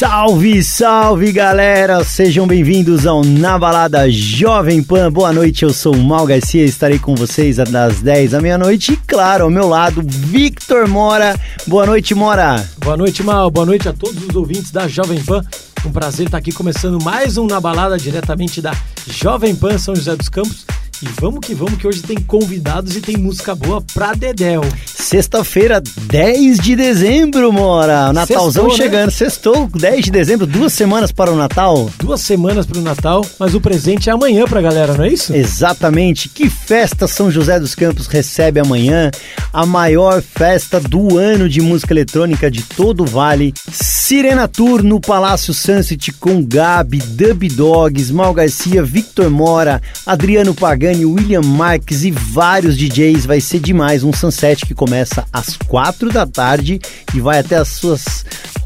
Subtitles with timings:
[0.00, 2.02] Salve, salve galera!
[2.02, 5.12] Sejam bem-vindos ao Na Balada Jovem Pan.
[5.12, 8.96] Boa noite, eu sou o Mal Garcia, estarei com vocês das 10 à meia-noite e,
[8.96, 11.38] claro, ao meu lado, Victor Mora.
[11.66, 12.66] Boa noite, Mora!
[12.78, 13.50] Boa noite, Mal.
[13.50, 15.42] Boa noite a todos os ouvintes da Jovem Pan.
[15.84, 18.72] Um prazer estar aqui começando mais um Na Balada diretamente da
[19.06, 20.64] Jovem Pan São José dos Campos.
[21.02, 24.62] E vamos que vamos, que hoje tem convidados e tem música boa pra Dedéu.
[24.84, 28.12] Sexta-feira, 10 de dezembro, Mora.
[28.12, 29.06] Natalzão Sextou, chegando.
[29.06, 29.10] Né?
[29.10, 31.90] Sextou, 10 de dezembro, duas semanas para o Natal.
[31.98, 35.34] Duas semanas para o Natal, mas o presente é amanhã pra galera, não é isso?
[35.34, 36.28] Exatamente.
[36.28, 39.10] Que festa São José dos Campos recebe amanhã?
[39.52, 43.54] A maior festa do ano de música eletrônica de todo o Vale.
[43.72, 50.54] Sirena Tour no Palácio Sunset com Gabi, Dub Dogs, Mal Garcia, Victor Mora, Adriano
[50.96, 53.26] William Marques e vários DJs.
[53.26, 54.04] Vai ser demais.
[54.04, 56.80] Um sunset que começa às quatro da tarde
[57.14, 58.24] e vai até as suas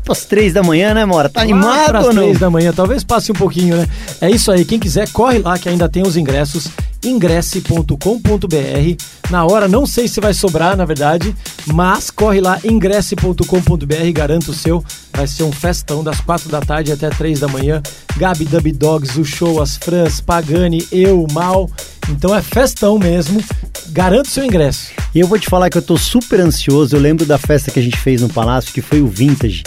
[0.09, 1.29] às três da manhã, né, Mora?
[1.29, 2.23] Tá animado ou não?
[2.23, 3.89] três da manhã, talvez passe um pouquinho, né?
[4.21, 6.69] É isso aí, quem quiser, corre lá que ainda tem os ingressos
[7.05, 9.05] ingresse.com.br.
[9.31, 11.35] Na hora, não sei se vai sobrar, na verdade,
[11.67, 14.85] mas corre lá, ingresse.com.br, garanto o seu.
[15.13, 17.83] Vai ser um festão das quatro da tarde até três da manhã.
[18.17, 21.71] Gabi Dub Dogs, o show, as Frans, Pagani, eu, Mal.
[22.11, 23.43] Então é festão mesmo.
[23.89, 24.91] Garanto seu ingresso.
[25.15, 26.97] E eu vou te falar que eu tô super ansioso.
[26.97, 29.63] Eu lembro da festa que a gente fez no Palácio, que foi o Vintage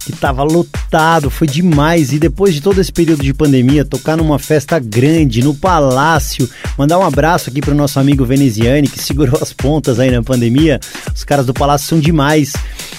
[0.00, 2.12] que tava lotado, foi demais.
[2.12, 6.98] E depois de todo esse período de pandemia, tocar numa festa grande, no palácio, mandar
[6.98, 10.80] um abraço aqui pro nosso amigo Veneziane, que segurou as pontas aí na pandemia.
[11.14, 12.52] Os caras do palácio são demais.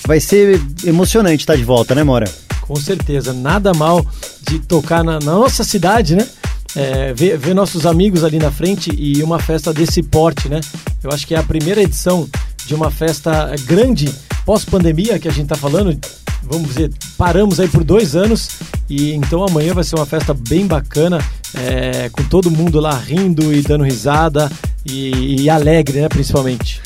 [0.06, 2.32] Vai ser emocionante estar de volta, né, Mora?
[2.62, 4.06] Com certeza, nada mal
[4.48, 6.28] de tocar na, na nossa cidade, né?
[6.74, 10.62] É, ver, ver nossos amigos ali na frente e uma festa desse porte, né?
[11.04, 12.30] Eu acho que é a primeira edição
[12.72, 14.10] de uma festa grande
[14.46, 16.00] pós-pandemia que a gente tá falando,
[16.42, 18.48] vamos dizer, paramos aí por dois anos
[18.90, 21.20] e então amanhã vai ser uma festa bem bacana,
[21.54, 24.50] é, com todo mundo lá rindo e dando risada
[24.86, 26.82] e, e alegre, né, principalmente.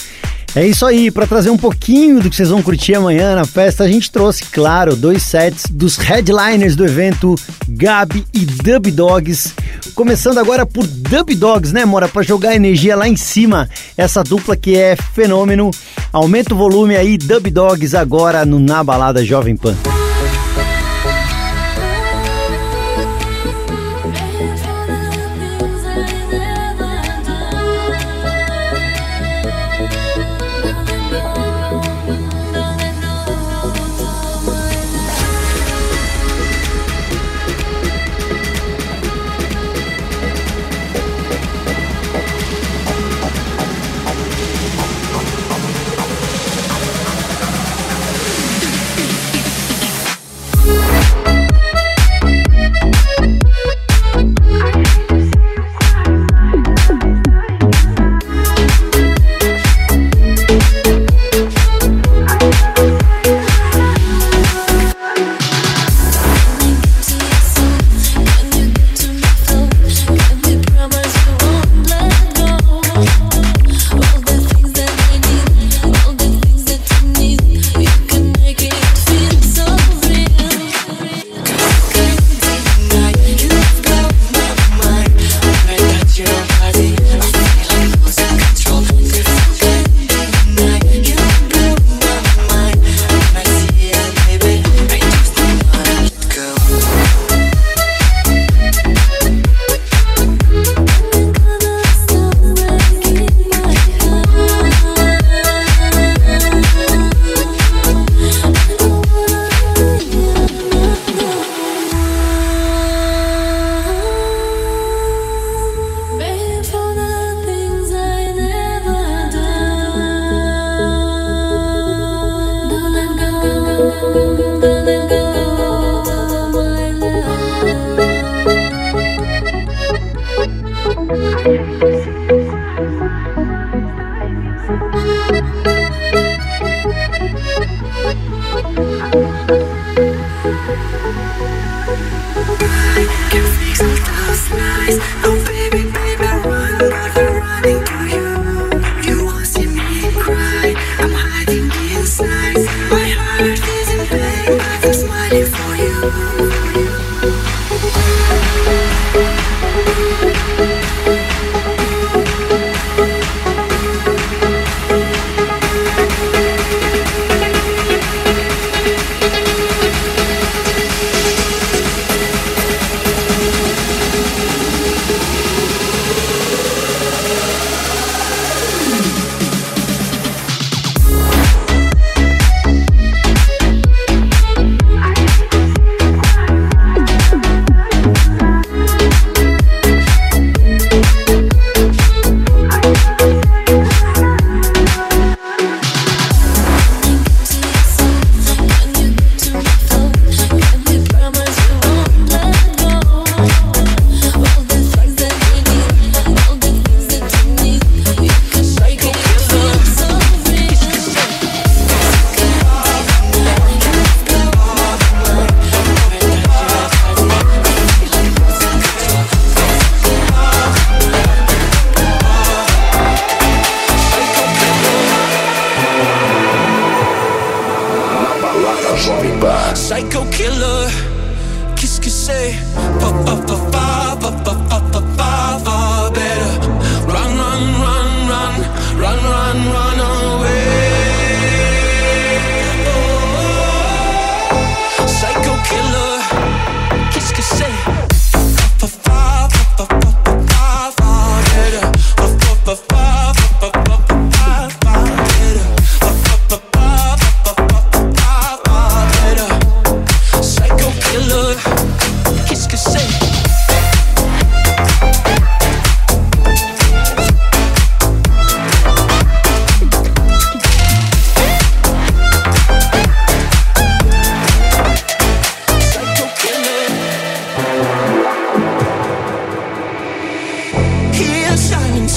[0.55, 3.83] É isso aí, para trazer um pouquinho do que vocês vão curtir amanhã na festa,
[3.83, 7.35] a gente trouxe, claro, dois sets dos headliners do evento,
[7.67, 9.53] Gabi e Dub Dogs.
[9.93, 12.07] Começando agora por Dub Dogs, né, Mora?
[12.07, 13.69] Para jogar energia lá em cima.
[13.97, 15.71] Essa dupla que é fenômeno.
[16.13, 19.75] Aumenta o volume aí, Dub Dogs agora no Na Balada Jovem Pan.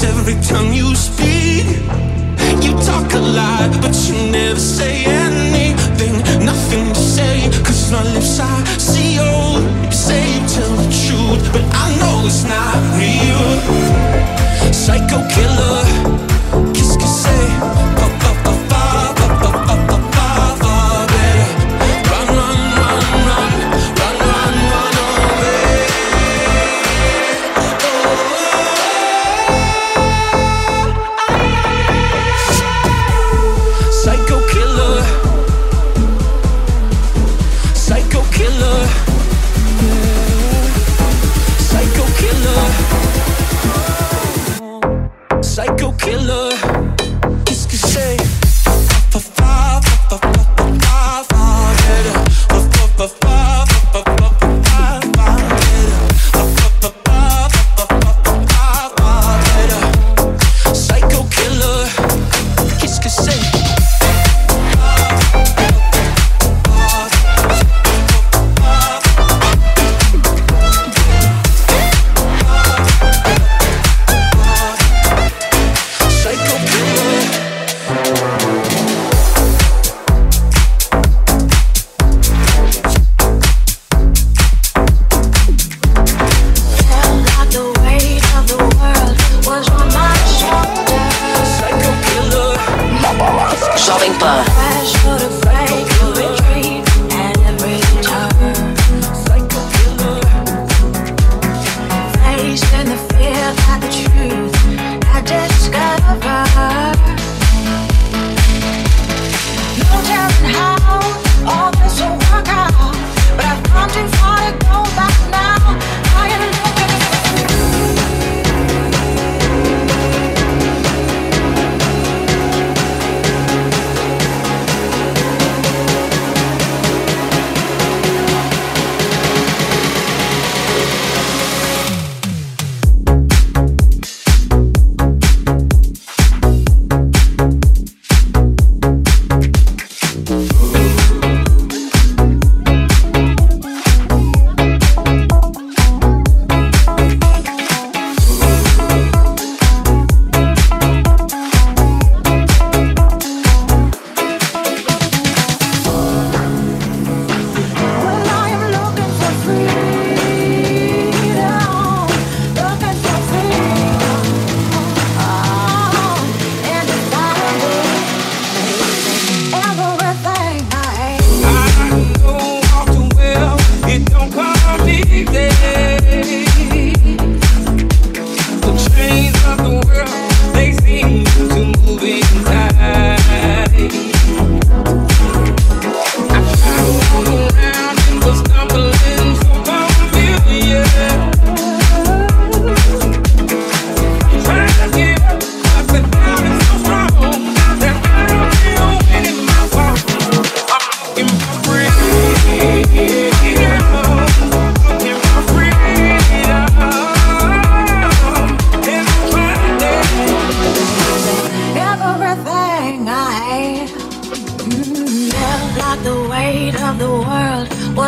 [0.04, 1.66] every time you speak.
[2.62, 6.14] You talk a lot, but you never say anything.
[6.44, 9.64] Nothing to say, cause my lips are sealed.
[9.84, 13.46] You say you tell the truth, but I know it's not real.
[14.72, 15.82] Psycho killer,
[16.74, 17.97] kiss, kiss, say.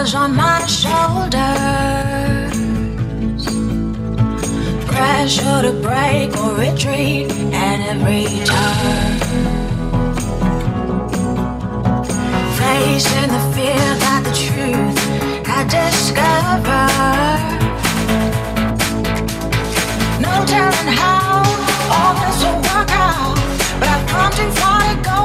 [0.00, 1.37] was on my shoulders.
[4.87, 9.19] Pressure to break or retreat at every turn.
[12.59, 14.99] Facing the fear that the truth
[15.47, 17.50] I discovered.
[20.25, 21.45] No telling how
[21.95, 23.37] all this will work out,
[23.78, 25.20] but I've come too far to go.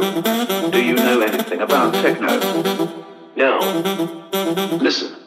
[0.00, 2.40] Do you know anything about techno?
[3.36, 3.58] No.
[4.80, 5.21] Listen.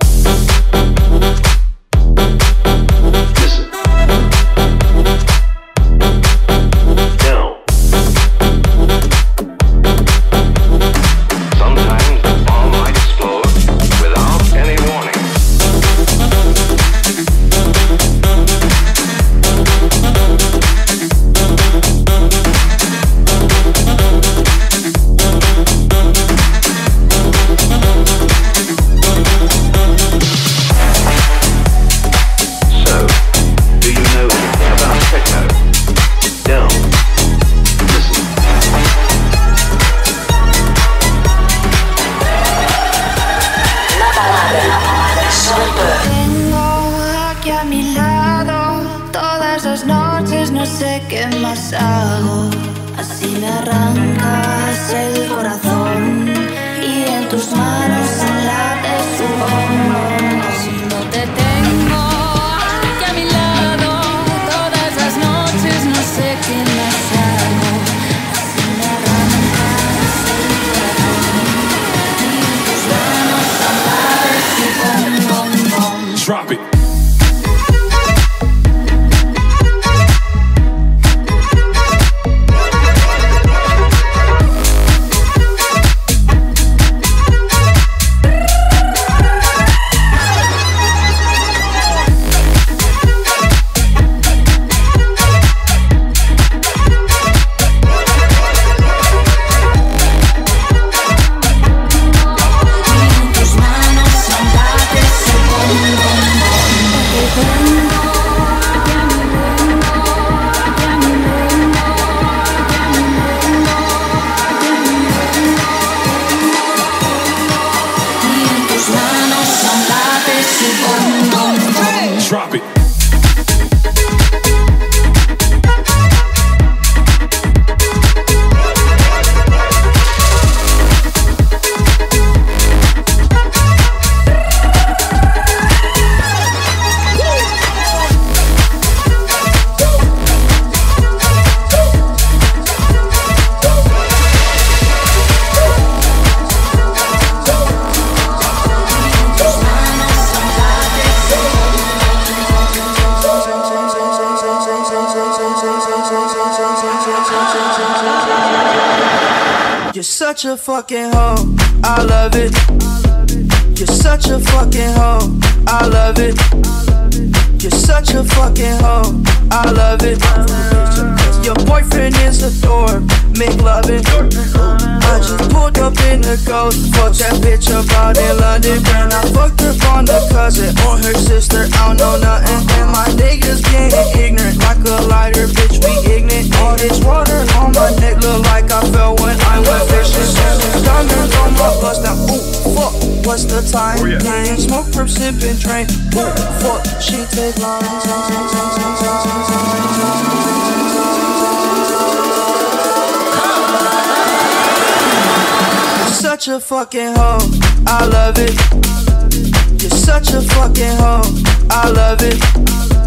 [210.23, 211.27] such a fucking hoe.
[211.69, 212.39] I love it.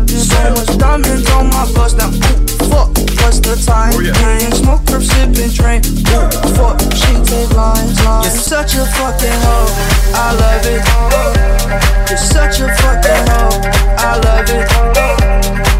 [0.08, 2.10] So much diamonds on my bust now.
[2.12, 2.92] Ooh, fuck,
[3.24, 3.94] what's the time?
[3.96, 4.12] Oh, yeah.
[4.20, 5.86] Playing smoke, curb, sipping, drink.
[6.12, 8.28] Ooh, fuck, she take lines, lines.
[8.28, 9.72] You're such a fucking hoe.
[10.12, 10.84] I love it.
[12.12, 13.56] You're such a fucking hoe.
[13.96, 14.68] I love it.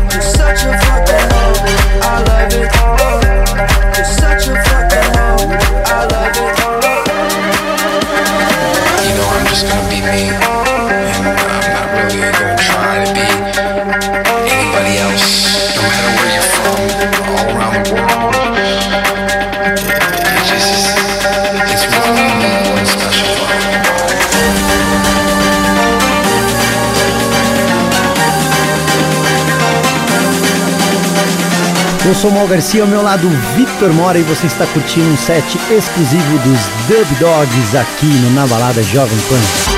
[0.09, 1.61] You're such a fucking hoe.
[2.09, 2.73] I love it.
[3.97, 5.45] You're such a fucking hoe.
[5.93, 6.57] I love it.
[9.05, 10.58] You know I'm just gonna be me.
[32.19, 36.39] sou Mal Garcia, ao meu lado Victor Mora e você está curtindo um set exclusivo
[36.39, 39.78] dos Dub Dogs aqui no Na Balada Jovem Pan.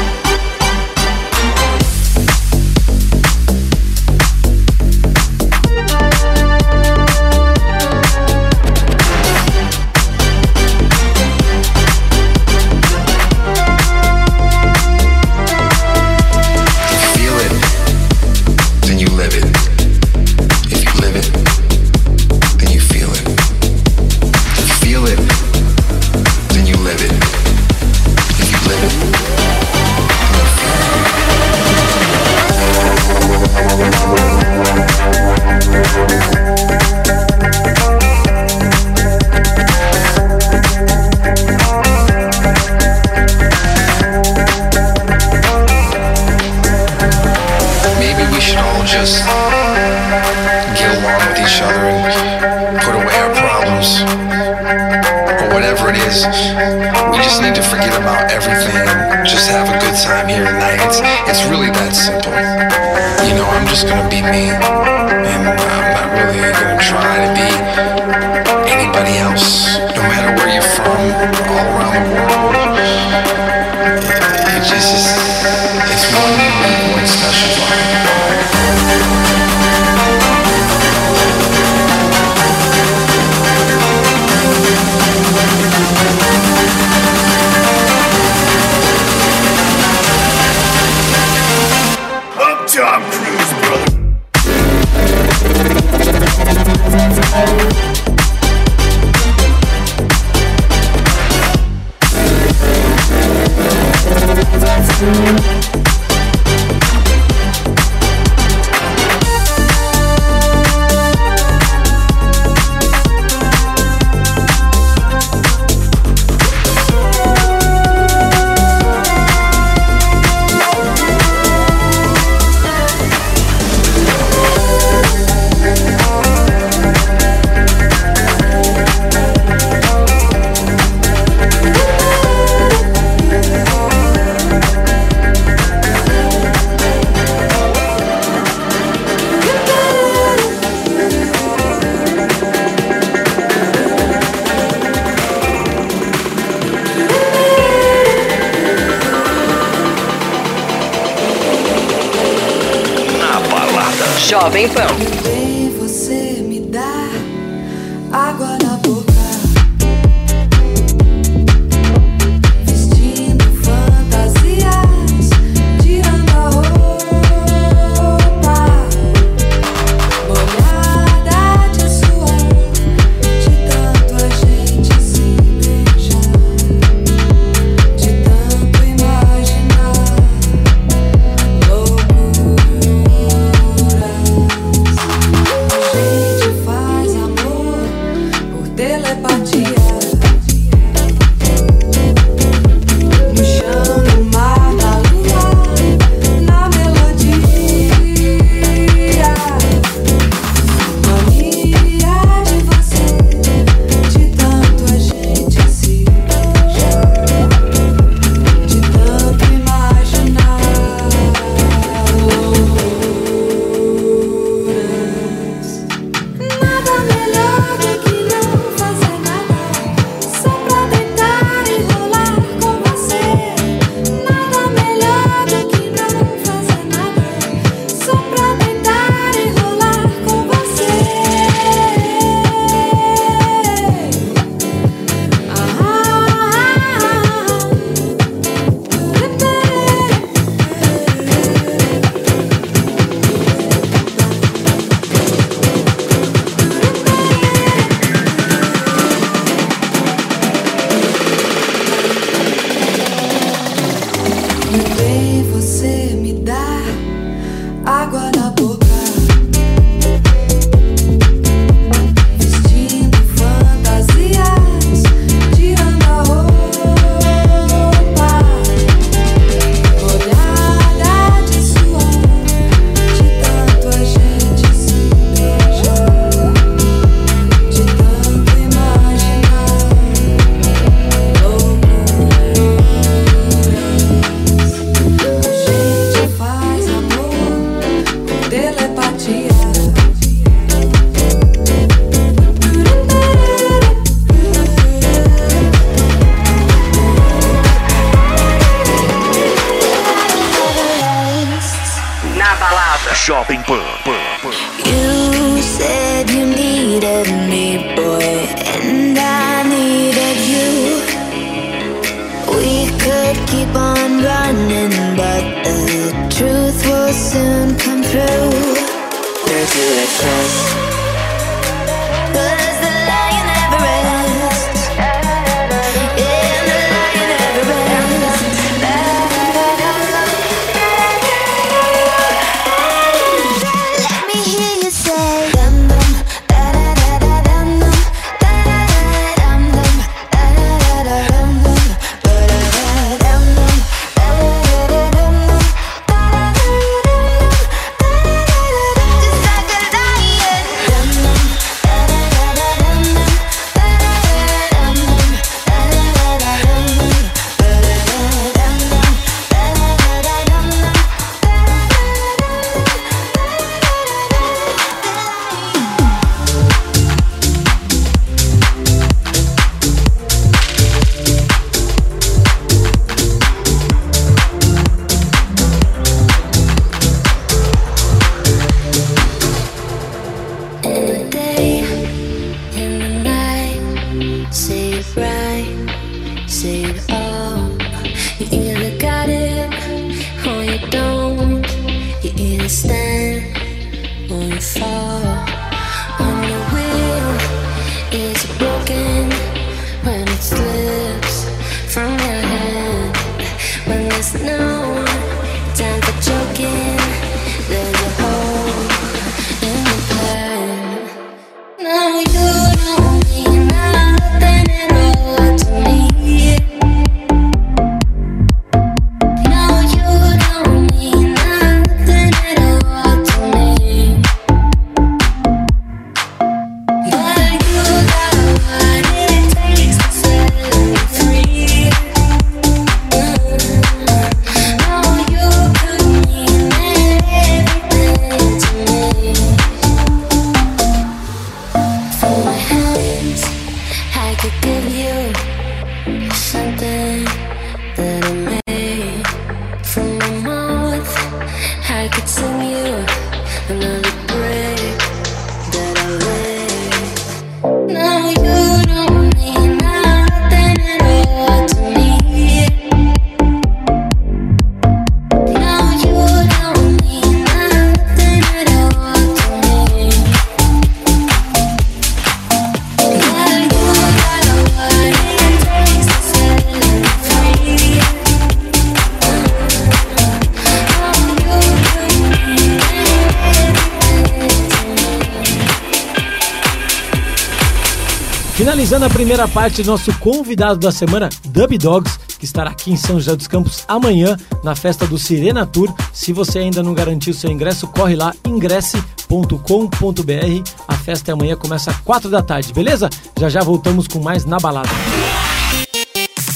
[489.20, 493.36] Primeira parte do nosso convidado da semana, Dub Dogs, que estará aqui em São José
[493.36, 495.94] dos Campos amanhã na festa do Sirena Tour.
[496.10, 500.70] Se você ainda não garantiu seu ingresso, corre lá, ingresse.com.br.
[500.88, 503.10] A festa é amanhã, começa às 4 da tarde, beleza?
[503.38, 504.88] Já já voltamos com mais na balada.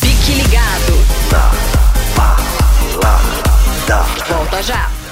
[0.00, 0.94] Fique ligado.
[4.26, 5.03] Volta já.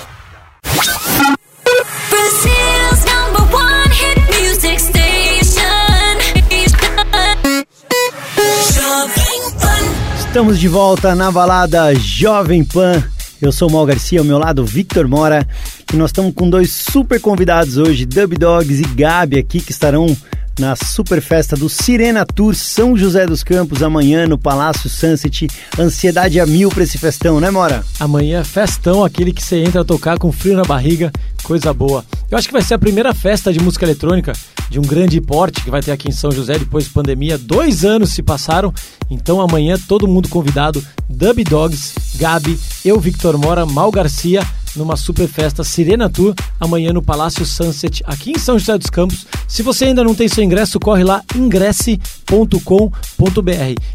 [10.52, 13.02] Estamos de volta na balada Jovem Pan.
[13.40, 15.48] Eu sou o Mal Garcia, ao meu lado Victor Mora.
[15.90, 20.14] E nós estamos com dois super convidados hoje, Dub Dogs e Gabi aqui, que estarão
[20.58, 25.48] na super festa do Sirena Tour São José dos Campos amanhã no Palácio Sunset.
[25.78, 27.82] Ansiedade a mil pra esse festão, né, Mora?
[27.98, 31.10] Amanhã é festão, aquele que você entra a tocar com frio na barriga,
[31.42, 32.04] coisa boa.
[32.30, 34.32] Eu acho que vai ser a primeira festa de música eletrônica
[34.70, 37.36] de um grande porte que vai ter aqui em São José depois da pandemia.
[37.36, 38.72] Dois anos se passaram,
[39.10, 40.82] então amanhã todo mundo convidado.
[41.08, 44.42] Dub Dogs, Gabi, eu, Victor Mora, Mal Garcia,
[44.74, 49.26] numa super festa Sirena Tour, amanhã no Palácio Sunset, aqui em São José dos Campos.
[49.46, 52.32] Se você ainda não tem seu ingresso, corre lá, ingresse.com.br.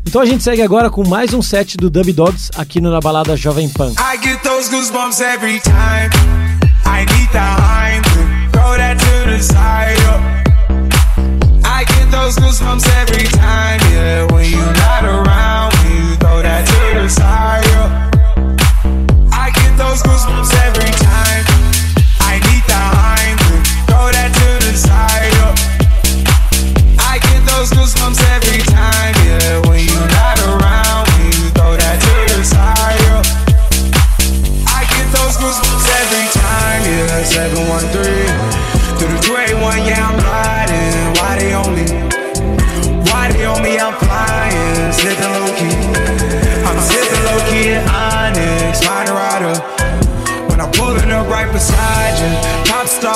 [0.06, 3.36] Então a gente segue agora com mais um set do Dub Dogs aqui Na Balada
[3.36, 3.94] Jovem Pan.
[6.88, 7.06] I
[7.38, 8.08] the Heinz,
[8.52, 9.98] throw that to the side.
[10.04, 10.14] yo.
[11.64, 14.26] I get those goosebumps every time, yeah.
[14.34, 15.67] When you're not around,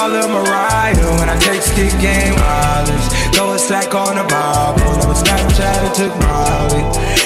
[0.01, 1.19] star Lil Mariah.
[1.19, 4.97] When I take stick game wireless, throw a stack on the Bible.
[4.97, 6.83] Never Snapchat and took Molly.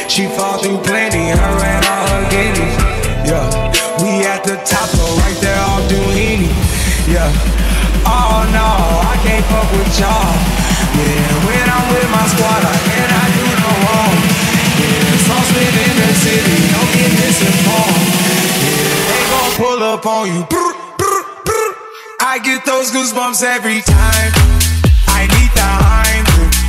[0.10, 2.76] She fall through plenty, her and all her guineas.
[3.28, 3.46] Yeah,
[4.02, 6.52] we at the top, so right there off Duini.
[7.08, 7.30] Yeah,
[8.06, 8.70] oh no,
[9.12, 10.36] I can't fuck with y'all.
[11.00, 14.18] Yeah, when I'm with my squad, I cannot do no wrong.
[14.80, 18.08] Yeah, sauce live in the city, don't get misinformed.
[18.64, 20.85] Yeah, they gon' pull up on you.
[22.36, 24.32] I get those goosebumps every time.
[25.08, 26.26] I need the Heim,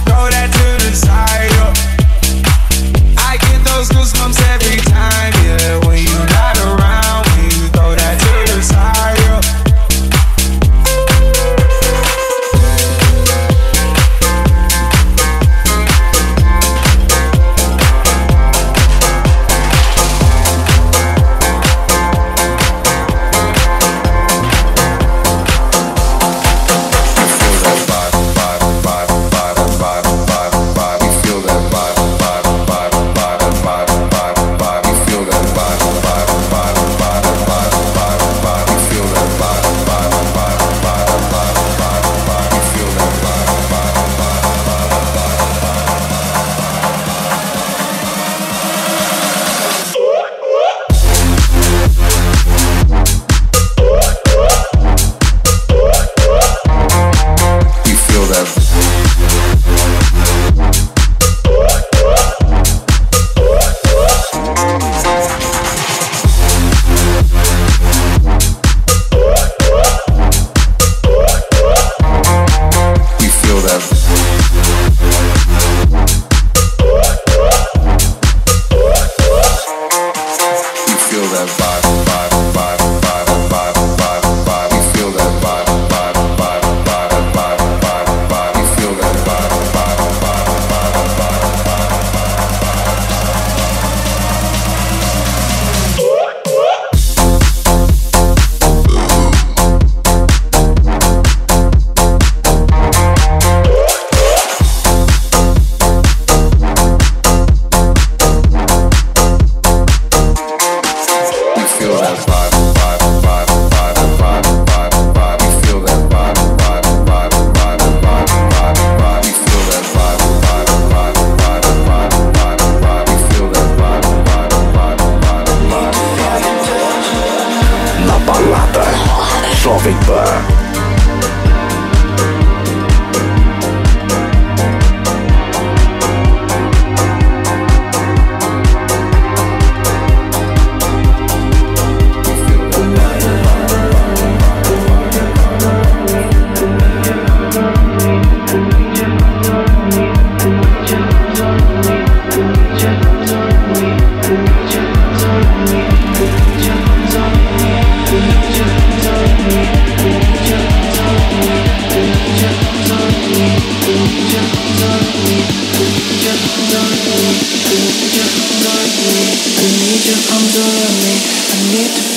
[0.07, 1.51] throw that to the side.
[1.59, 3.19] yeah.
[3.19, 5.85] I get those goosebumps every time, yeah.
[5.85, 6.86] When you not around,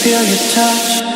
[0.09, 1.08] feel your touch.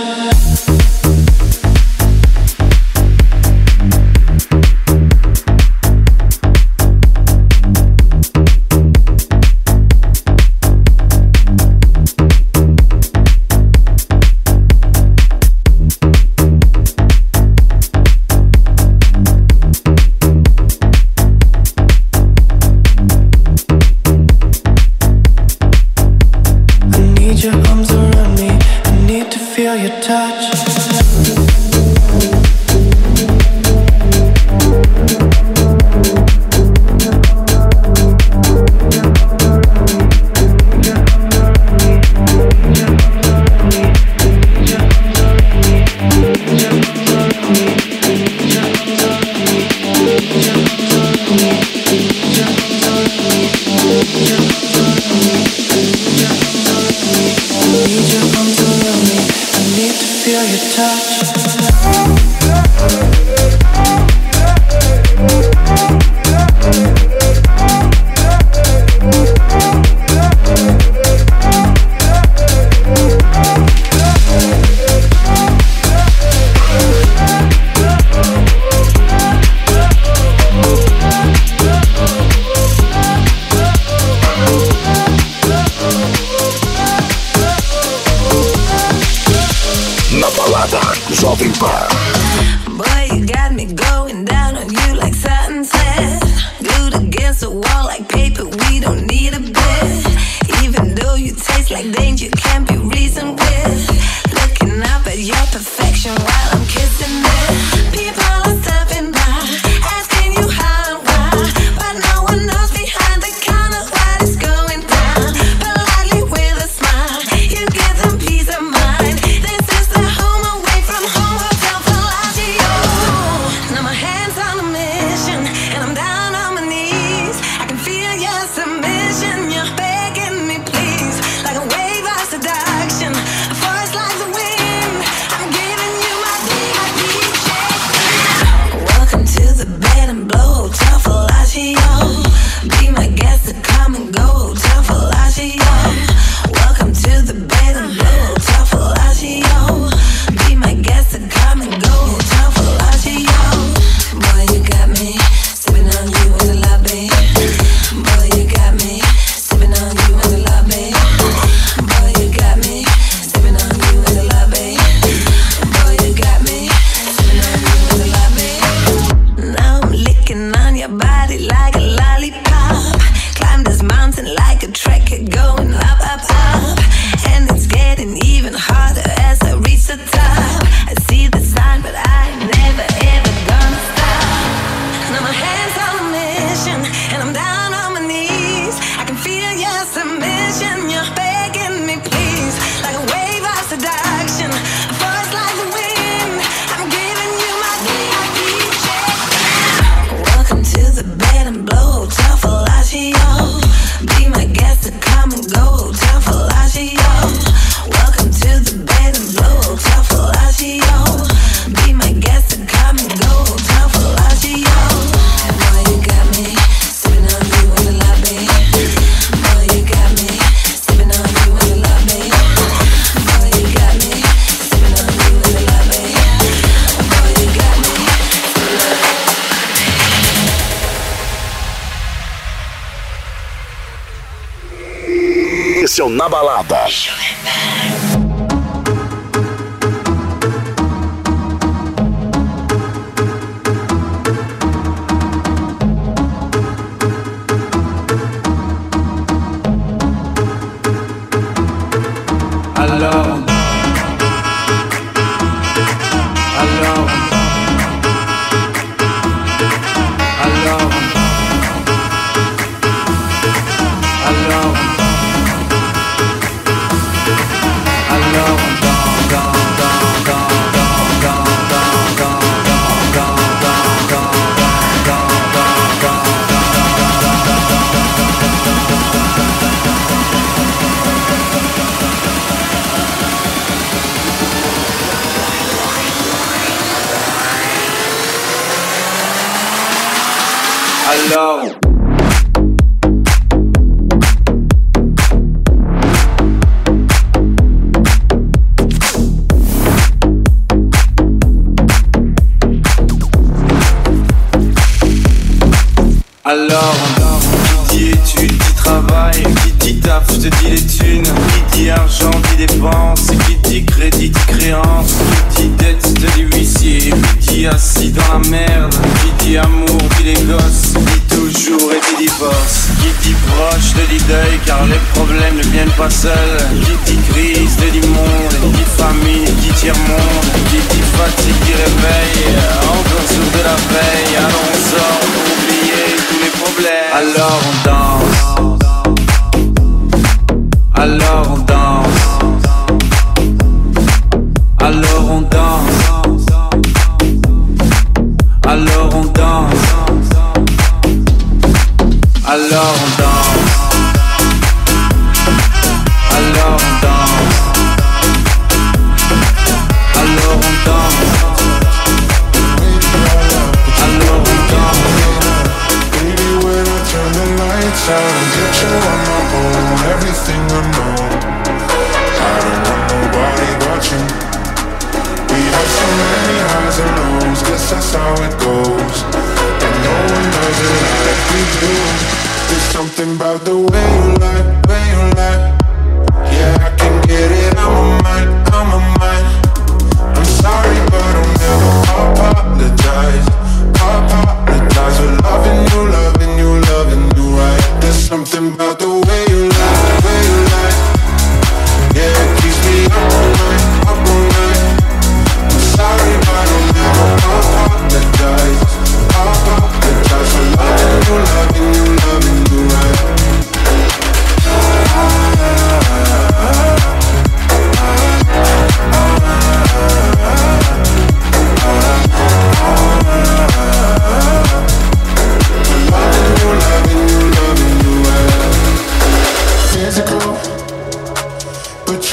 [236.10, 236.86] Na Balada.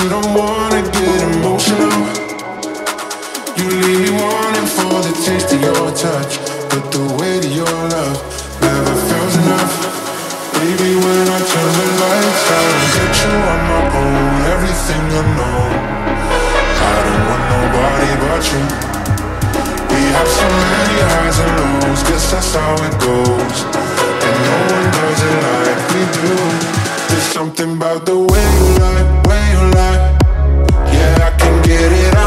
[0.02, 1.92] you don't wanna get emotional.
[3.56, 6.40] You leave me wanting for the taste of your touch,
[6.72, 8.16] but the weight of your love
[8.64, 9.74] never feels enough.
[10.56, 15.24] Baby, when I turn the lights out and get you on my own, everything I
[15.36, 15.60] know.
[16.80, 18.62] I don't want nobody but you.
[19.92, 23.56] We have so many highs and lows, guess that's how it goes.
[24.24, 26.32] And no one does it like we do.
[27.08, 29.29] There's something about the way you lie
[31.80, 32.19] get it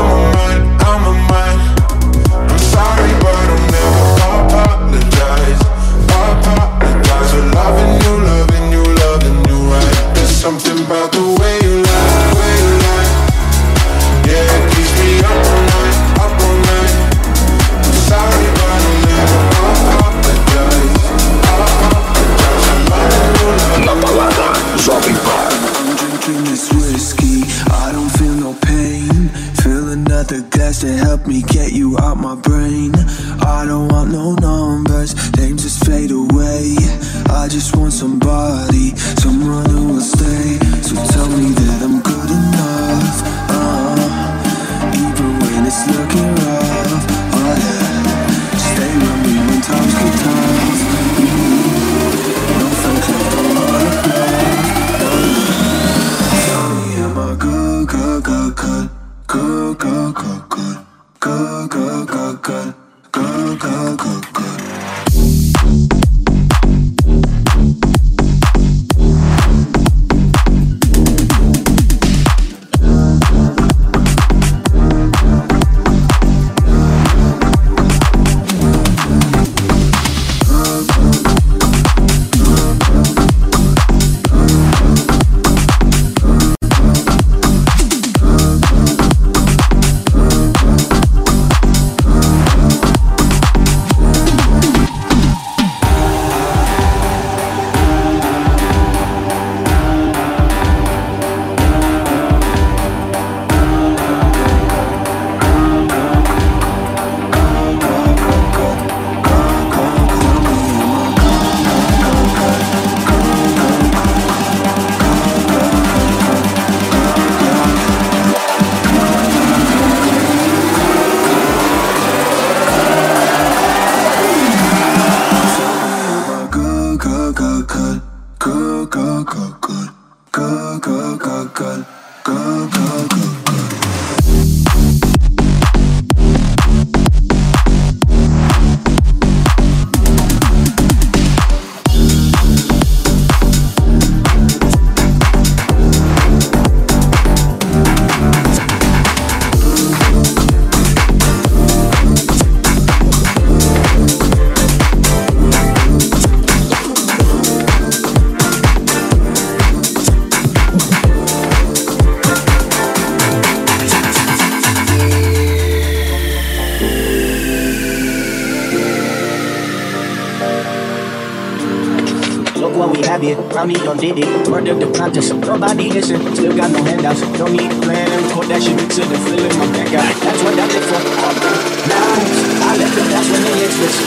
[173.97, 174.49] did it.
[174.49, 176.19] Murder the practice, nobody listen.
[176.35, 178.09] Still got no handouts, don't need plan.
[178.31, 180.15] Put that shit into the fill in my back out.
[180.21, 181.63] That's what I live for.
[181.83, 183.99] Nice, I left it, that's when they exist.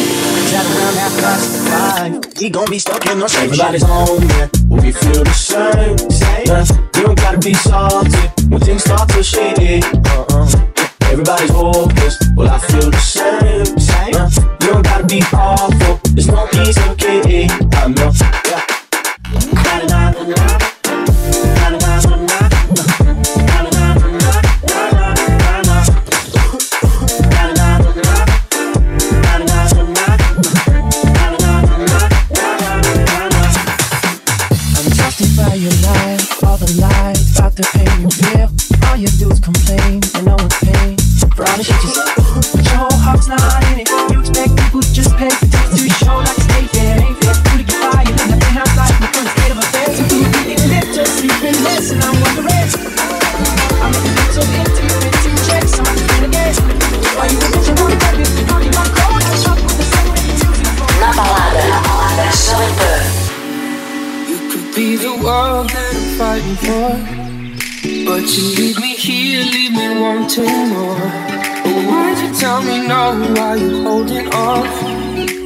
[0.51, 4.49] Sat around half past five, we gon' be stuck in the same Everybody's home, yeah,
[4.69, 5.99] we feel the same.
[6.11, 9.83] Same, you don't gotta be salty when things start to shady.
[9.83, 10.49] Uh-uh.
[11.11, 13.79] Everybody's hopeless, well I feel the same.
[13.79, 14.31] Same, uh,
[14.63, 16.01] you don't gotta be awful.
[16.15, 17.49] There's no peace, okay?
[17.51, 18.13] I know,
[43.27, 43.89] your whole heart's not in it.
[44.13, 46.95] You expect people to just pay for tickets to your show like it's ain't fair,
[47.03, 47.35] ain't fair.
[47.35, 49.99] You to get fired in the penthouse life in the current state of affairs.
[49.99, 52.71] You do it lip to sleeping less, and I'm wondering.
[53.83, 56.57] I'm making it so empty, empty checks, I'm just gonna guess.
[57.17, 58.25] Why you bitching on the baby?
[58.47, 60.55] Don't need my clothes, I'm up with the same music.
[61.03, 63.27] Na balada, na balada, Jovem Pan.
[64.75, 67.17] be the world that I'm fighting for.
[68.07, 70.97] But you leave me here, leave me wanting more.
[71.67, 73.03] But why'd you tell me no?
[73.35, 74.81] Why you holding off?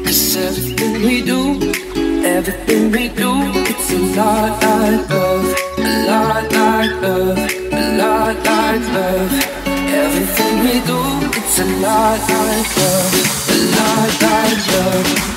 [0.04, 1.42] Cause everything we do,
[2.24, 3.32] everything we do,
[3.70, 7.38] it's a lot like love, a lot like love,
[7.72, 9.32] a lot like love.
[10.02, 11.00] Everything we do,
[11.38, 13.14] it's a lot like love,
[13.50, 15.29] a lot like love,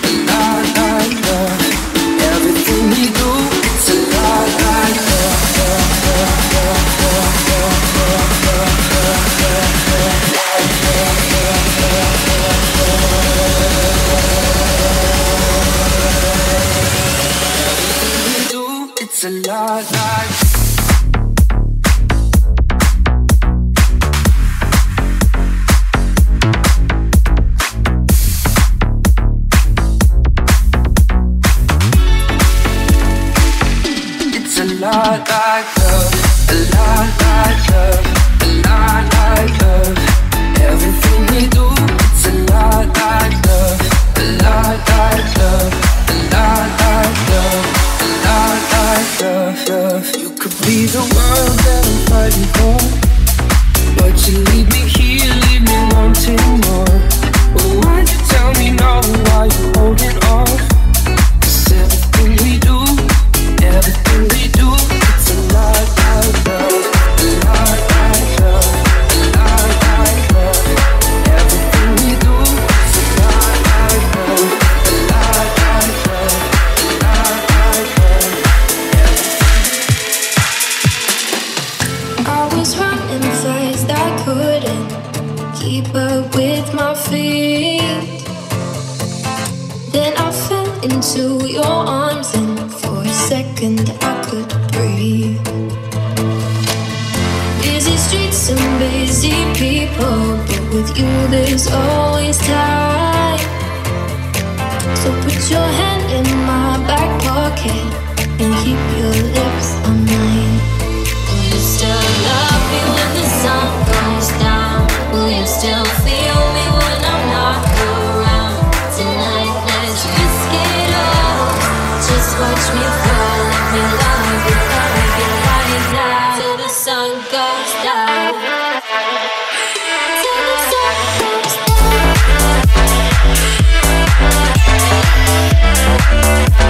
[136.33, 136.62] Yeah.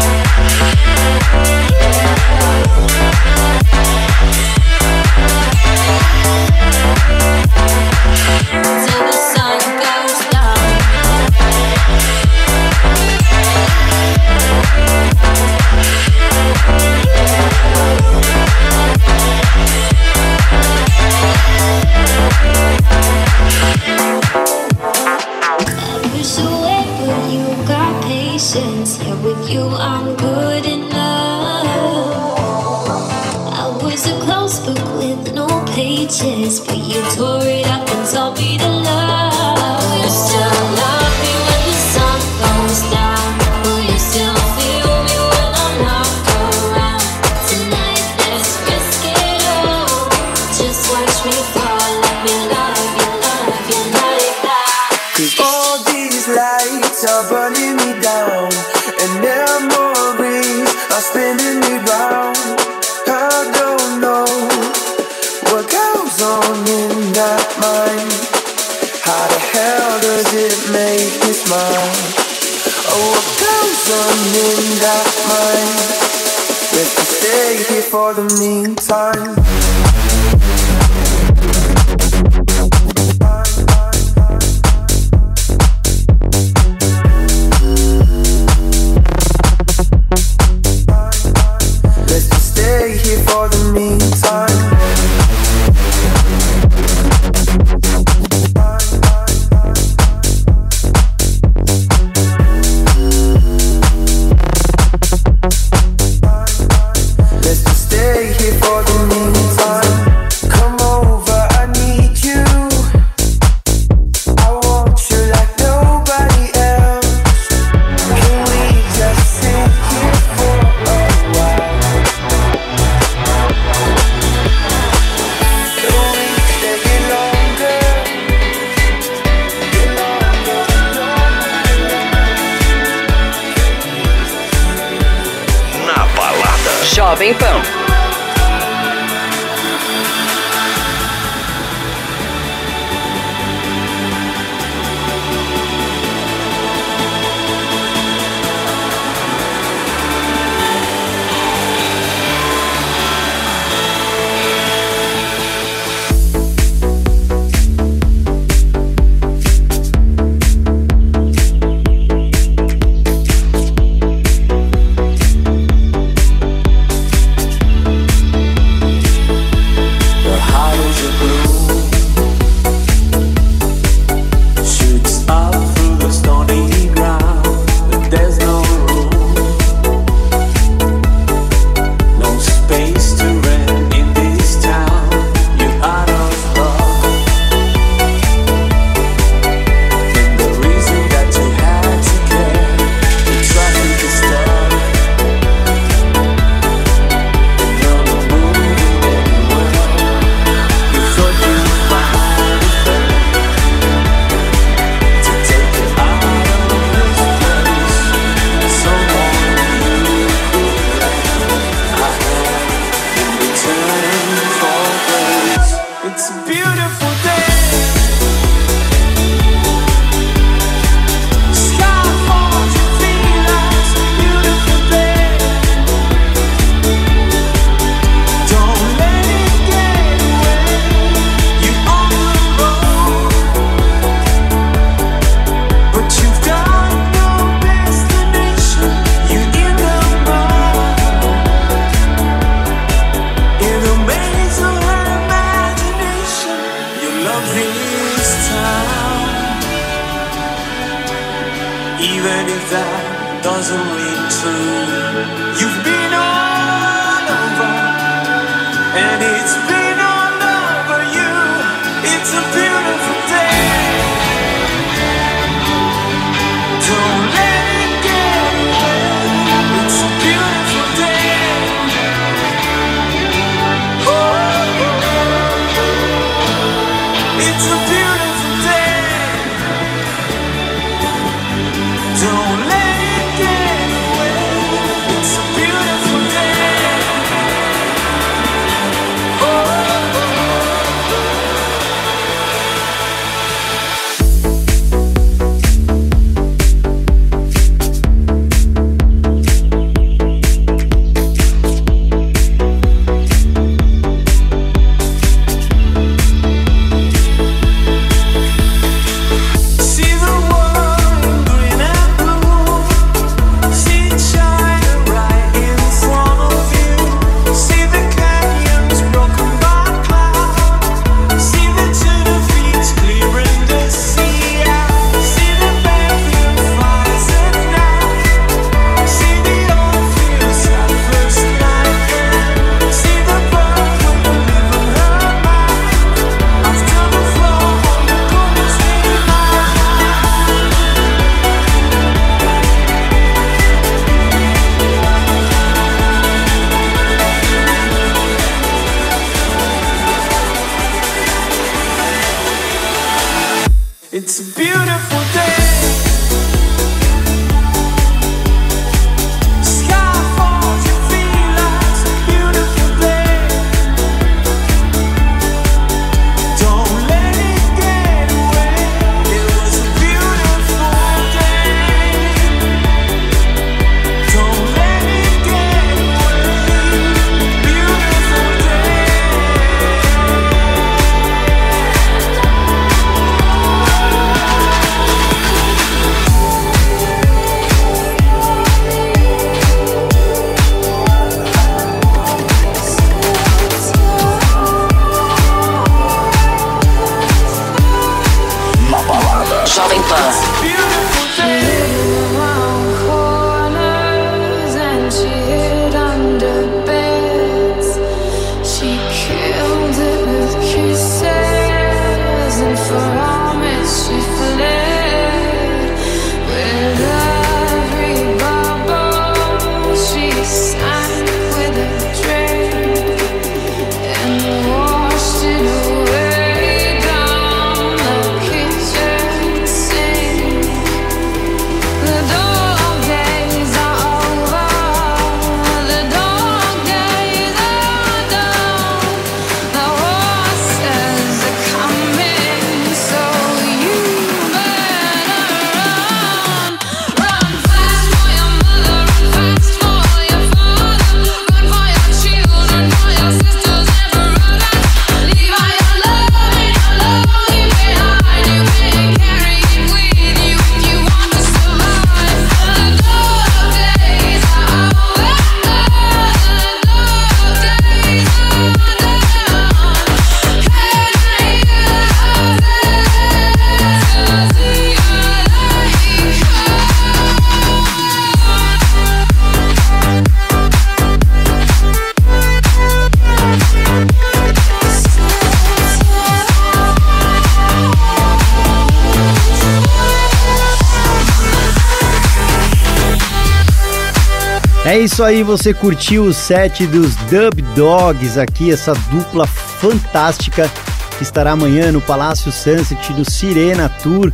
[495.23, 500.69] Aí, você curtiu o set dos Dub Dogs aqui, essa dupla fantástica
[501.17, 504.31] que estará amanhã no Palácio Sunset do Sirena Tour.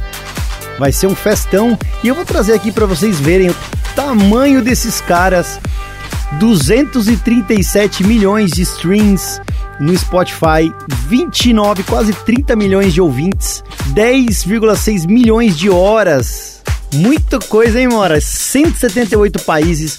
[0.80, 3.56] Vai ser um festão e eu vou trazer aqui para vocês verem o
[3.96, 5.60] tamanho desses caras.
[6.40, 9.42] 237 milhões de streams
[9.80, 10.74] no Spotify,
[11.08, 13.64] 29, quase 30 milhões de ouvintes,
[13.94, 16.62] 10,6 milhões de horas.
[16.94, 18.20] Muita coisa, hein, Mora?
[18.20, 19.98] 178 países.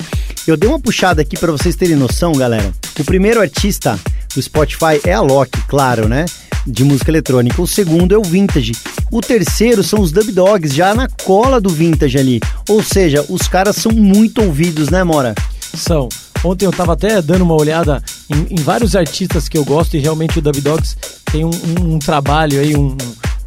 [0.51, 2.73] Eu dei uma puxada aqui para vocês terem noção, galera.
[2.99, 3.97] O primeiro artista
[4.35, 6.27] do Spotify é a Loki, claro, né?
[6.67, 7.63] De música eletrônica.
[7.63, 8.73] O segundo é o Vintage.
[9.13, 12.41] O terceiro são os Dub Dogs, já na cola do Vintage ali.
[12.69, 15.37] Ou seja, os caras são muito ouvidos, né, Mora?
[15.73, 16.09] São.
[16.43, 20.01] Ontem eu tava até dando uma olhada em, em vários artistas que eu gosto e
[20.01, 20.97] realmente o Dub Dogs
[21.31, 22.97] tem um, um- um trabalho aí, um,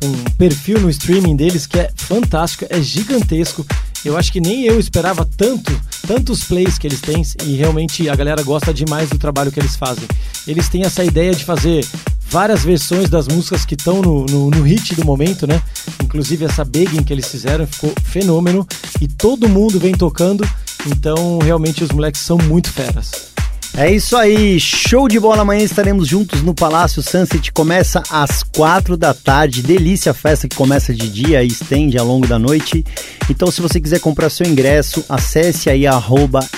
[0.03, 3.65] um perfil no streaming deles que é fantástico, é gigantesco
[4.05, 5.71] Eu acho que nem eu esperava tanto,
[6.05, 9.75] tantos plays que eles têm e realmente a galera gosta demais do trabalho que eles
[9.75, 10.07] fazem.
[10.45, 11.85] Eles têm essa ideia de fazer
[12.29, 15.61] várias versões das músicas que estão no, no, no, hit do momento, né?
[16.03, 18.67] Inclusive essa Begging que eles fizeram ficou fenômeno
[18.99, 20.47] e todo mundo vem tocando,
[20.87, 23.32] então realmente os moleques são muito feras.
[23.75, 25.41] É isso aí, show de bola.
[25.41, 27.51] Amanhã estaremos juntos no Palácio Sunset.
[27.51, 29.63] Começa às quatro da tarde.
[29.63, 32.85] Delícia a festa que começa de dia e estende ao longo da noite.
[33.27, 35.85] Então, se você quiser comprar seu ingresso, acesse aí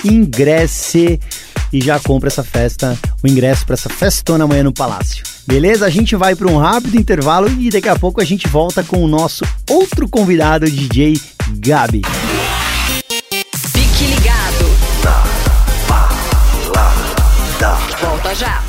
[0.04, 1.18] ingresse
[1.72, 5.24] e já compra essa festa, o ingresso para essa festona amanhã no Palácio.
[5.46, 5.86] Beleza?
[5.86, 9.02] A gente vai para um rápido intervalo e daqui a pouco a gente volta com
[9.02, 11.18] o nosso outro convidado, DJ
[11.58, 12.02] Gabi.
[18.00, 18.62] Volta já.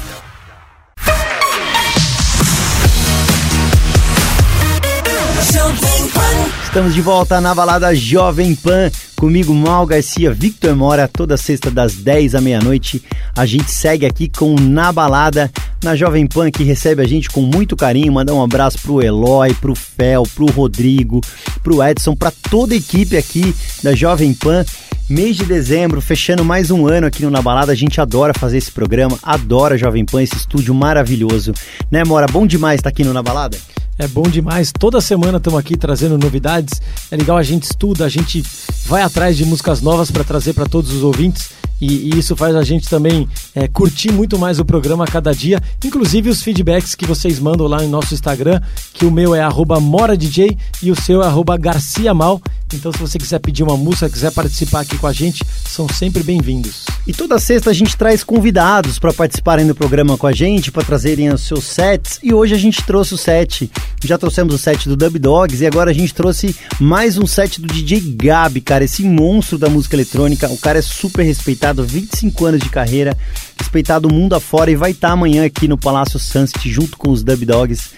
[6.64, 8.92] Estamos de volta na balada Jovem Pan.
[9.16, 13.04] Comigo, Mal Garcia, Victor Mora, toda sexta das 10 à meia-noite.
[13.36, 15.52] A gente segue aqui com Na Balada,
[15.84, 18.12] na Jovem Pan, que recebe a gente com muito carinho.
[18.12, 21.22] Mandar um abraço pro Eloy, pro Fel, pro Rodrigo,
[21.64, 23.54] pro Edson, para toda a equipe aqui
[23.84, 24.66] da Jovem Pan.
[25.10, 27.72] Mês de dezembro, fechando mais um ano aqui no Na Balada.
[27.72, 31.54] A gente adora fazer esse programa, adora Jovem Pan, esse estúdio maravilhoso.
[31.90, 32.28] Né, Mora?
[32.28, 33.58] Bom demais estar aqui no Na Balada?
[34.00, 34.72] É bom demais.
[34.72, 36.82] Toda semana estamos aqui trazendo novidades.
[37.10, 38.44] É legal, a gente estuda, a gente
[38.86, 41.50] vai atrás de músicas novas para trazer para todos os ouvintes.
[41.80, 45.32] E, e, isso faz a gente também é, curtir muito mais o programa a cada
[45.34, 48.60] dia, inclusive os feedbacks que vocês mandam lá no nosso Instagram,
[48.94, 49.42] que o meu é
[49.80, 52.42] moradj e o seu é garciamal.
[52.74, 56.22] Então, se você quiser pedir uma música, quiser participar aqui com a gente, são sempre
[56.22, 56.86] bem-vindos.
[57.06, 60.84] E toda sexta a gente traz convidados para participarem do programa com a gente, para
[60.84, 62.20] trazerem os seus sets.
[62.22, 63.72] E hoje a gente trouxe o set,
[64.04, 67.62] já trouxemos o set do Dub Dogs e agora a gente trouxe mais um set
[67.62, 70.50] do DJ Gabi, cara, esse monstro da música eletrônica.
[70.50, 73.18] O cara é super respeitado, 25 anos de carreira,
[73.58, 77.12] respeitado o mundo afora e vai estar tá amanhã aqui no Palácio Sunset junto com
[77.12, 77.92] os Dub Dogs.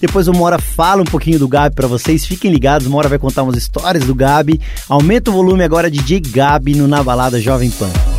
[0.00, 2.26] Depois o Mora fala um pouquinho do Gabi para vocês.
[2.26, 4.60] Fiquem ligados, Mora vai contar umas histórias do Gabi.
[4.88, 8.13] Aumenta o volume agora DJ Gabi no Na Balada Jovem Pan.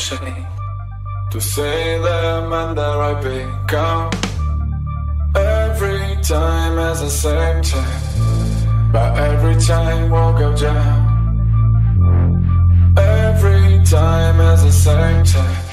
[0.00, 4.10] To see the man that I become.
[5.36, 10.98] Every time is the same time, but every time will go down.
[12.96, 15.64] Every time is the same time,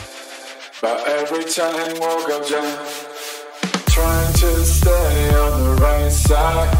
[0.81, 2.77] but every time will go down.
[3.95, 6.77] Trying to stay on the right side,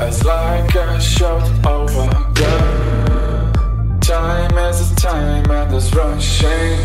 [0.00, 2.79] as like a shot over gun.
[4.10, 6.84] Time is a time and it's rushing.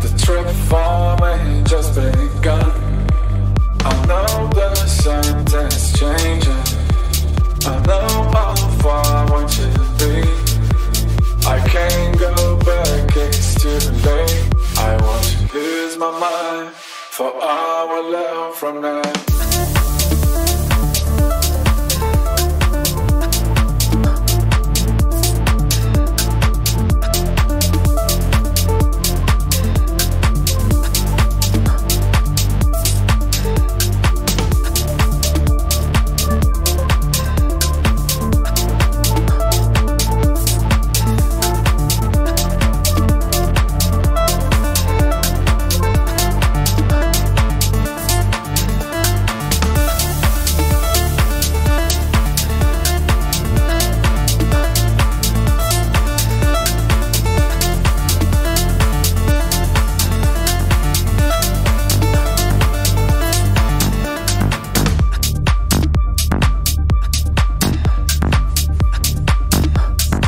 [0.00, 2.72] The trip for me just begun.
[3.84, 6.64] I know the something's changing.
[7.70, 11.46] I know how far I want you to be.
[11.46, 13.78] I can't go back, it's too
[14.08, 14.50] late.
[14.76, 19.29] I want to lose my mind for our love from now.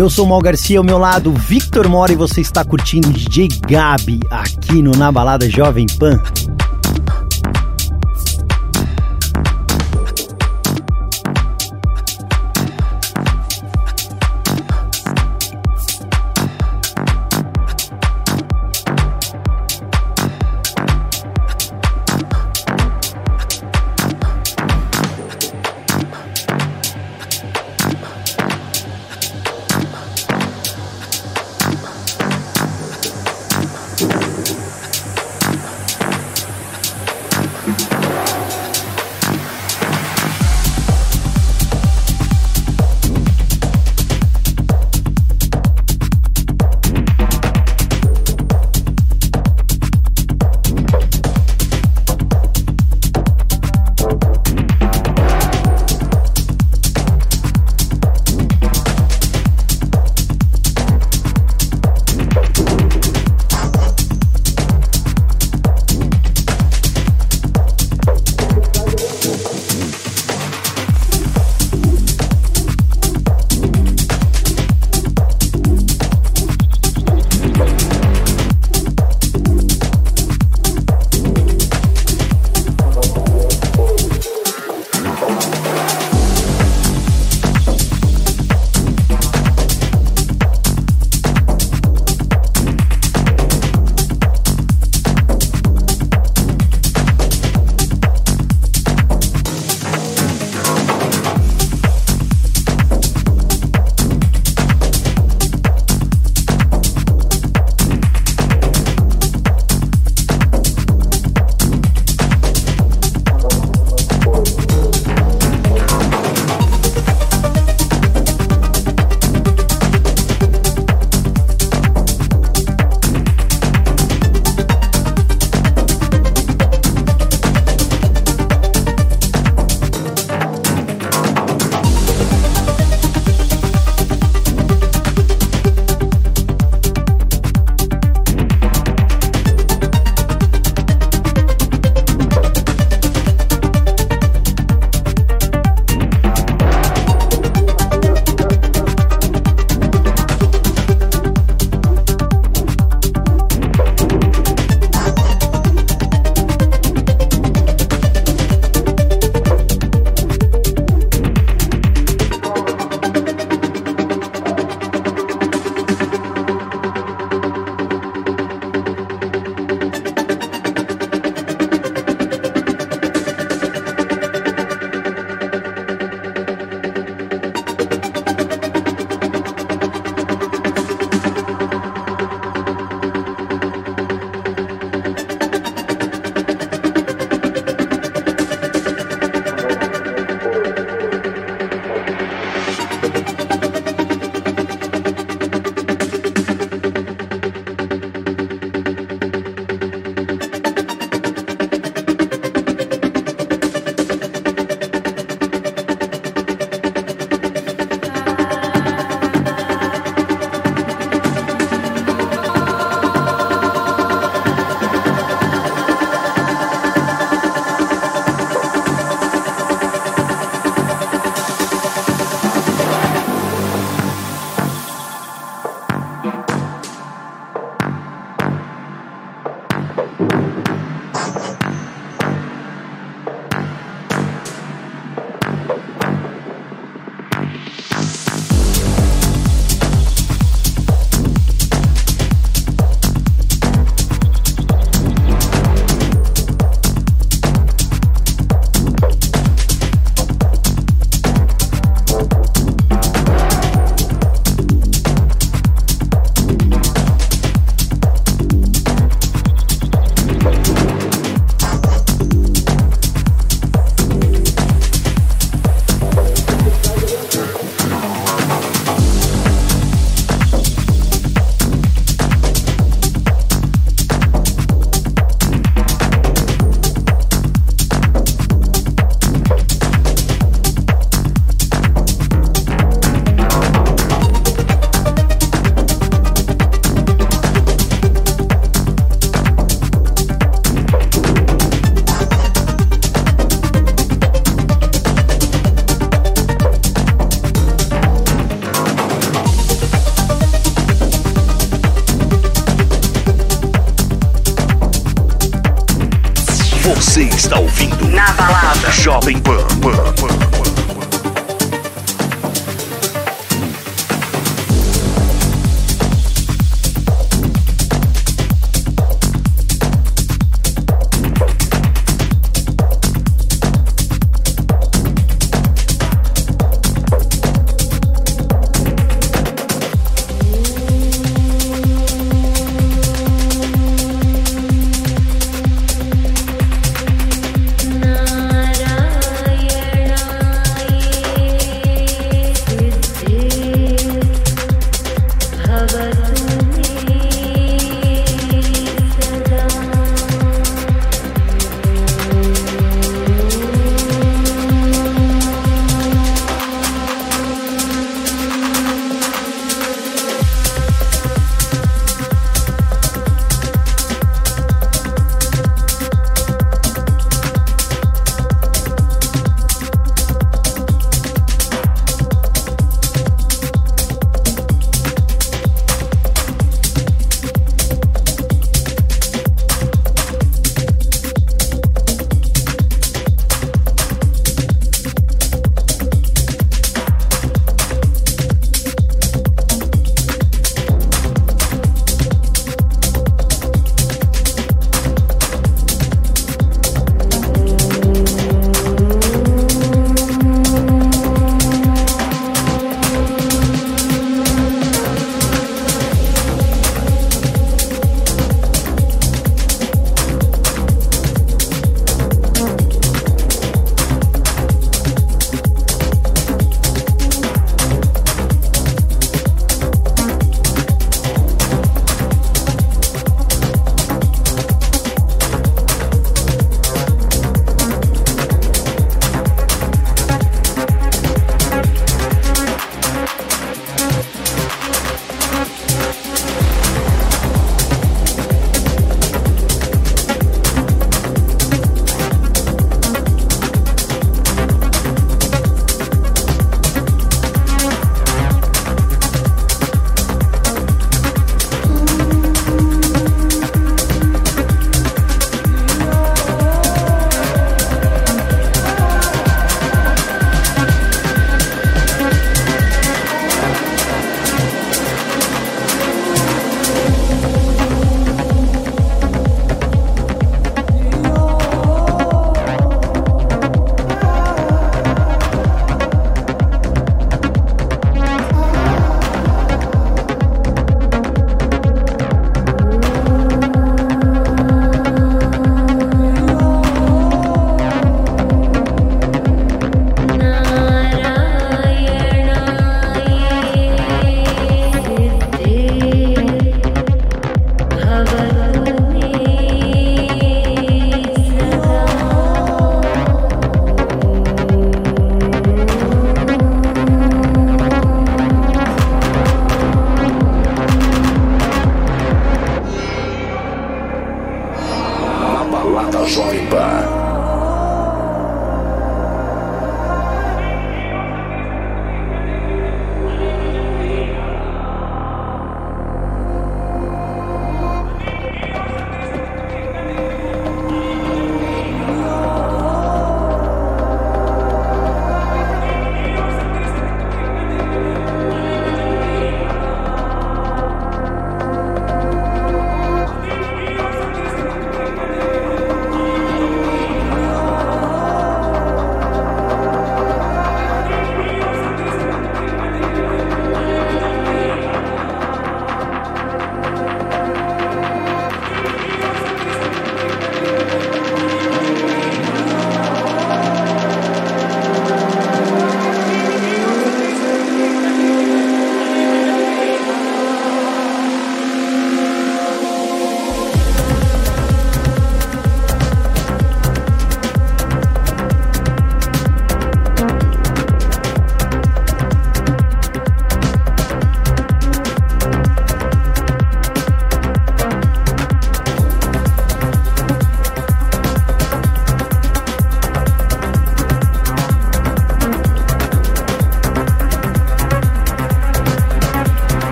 [0.00, 4.18] Eu sou Mal Garcia, ao meu lado Victor Mora e você está curtindo DJ Gabi
[4.30, 6.18] aqui no Na Balada Jovem Pan.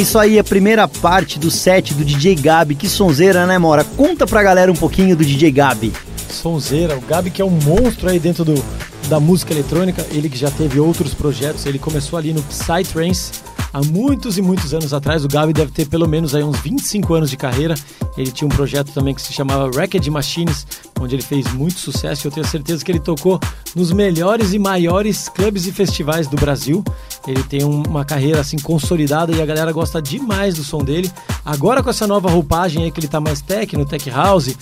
[0.00, 2.74] Isso aí, a primeira parte do set do DJ Gabi.
[2.74, 3.84] Que sonzeira, né, Mora?
[3.84, 5.92] Conta pra galera um pouquinho do DJ Gabi.
[6.30, 8.54] Sonzeira, o Gabi que é um monstro aí dentro do,
[9.08, 13.32] da música eletrônica, ele que já teve outros projetos, ele começou ali no Psytrance
[13.72, 15.24] há muitos e muitos anos atrás.
[15.24, 17.74] O Gabi deve ter pelo menos aí uns 25 anos de carreira.
[18.16, 20.66] Ele tinha um projeto também que se chamava Record Machines,
[20.98, 23.38] onde ele fez muito sucesso eu tenho certeza que ele tocou
[23.74, 26.82] nos melhores e maiores clubes e festivais do Brasil.
[27.30, 31.10] Ele tem uma carreira assim consolidada e a galera gosta demais do som dele.
[31.44, 34.56] Agora com essa nova roupagem aí que ele tá mais techno, tech house,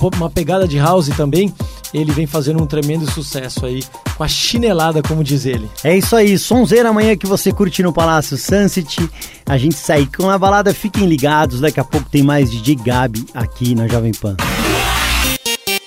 [0.00, 1.52] uma pegada de house também,
[1.92, 3.82] ele vem fazendo um tremendo sucesso aí,
[4.16, 5.68] com a chinelada, como diz ele.
[5.82, 9.10] É isso aí, sonzeira amanhã que você curte no Palácio Sunset.
[9.46, 13.26] A gente sai com a balada, fiquem ligados, daqui a pouco tem mais DJ Gabi
[13.34, 14.36] aqui na Jovem Pan.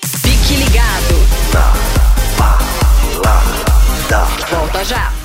[0.04, 1.14] Fique ligado.
[1.52, 1.72] Na
[2.38, 4.24] balada.
[4.50, 5.23] Volta já.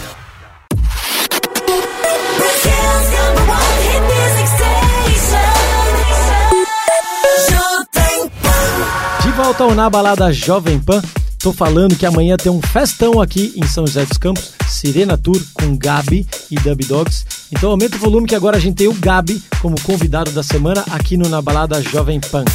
[9.53, 11.01] Volta Na Balada Jovem Pan,
[11.39, 15.41] tô falando que amanhã tem um festão aqui em São José dos Campos, Sirena Tour
[15.55, 17.25] com Gabi e Dub Dogs.
[17.51, 20.85] Então aumenta o volume que agora a gente tem o Gabi como convidado da semana
[20.91, 22.45] aqui no Na Balada Jovem Pan.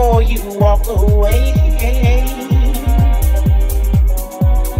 [0.00, 1.52] before you walk away.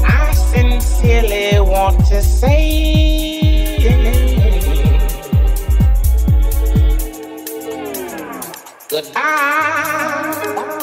[0.03, 3.77] I sincerely want to say
[8.89, 10.80] goodbye.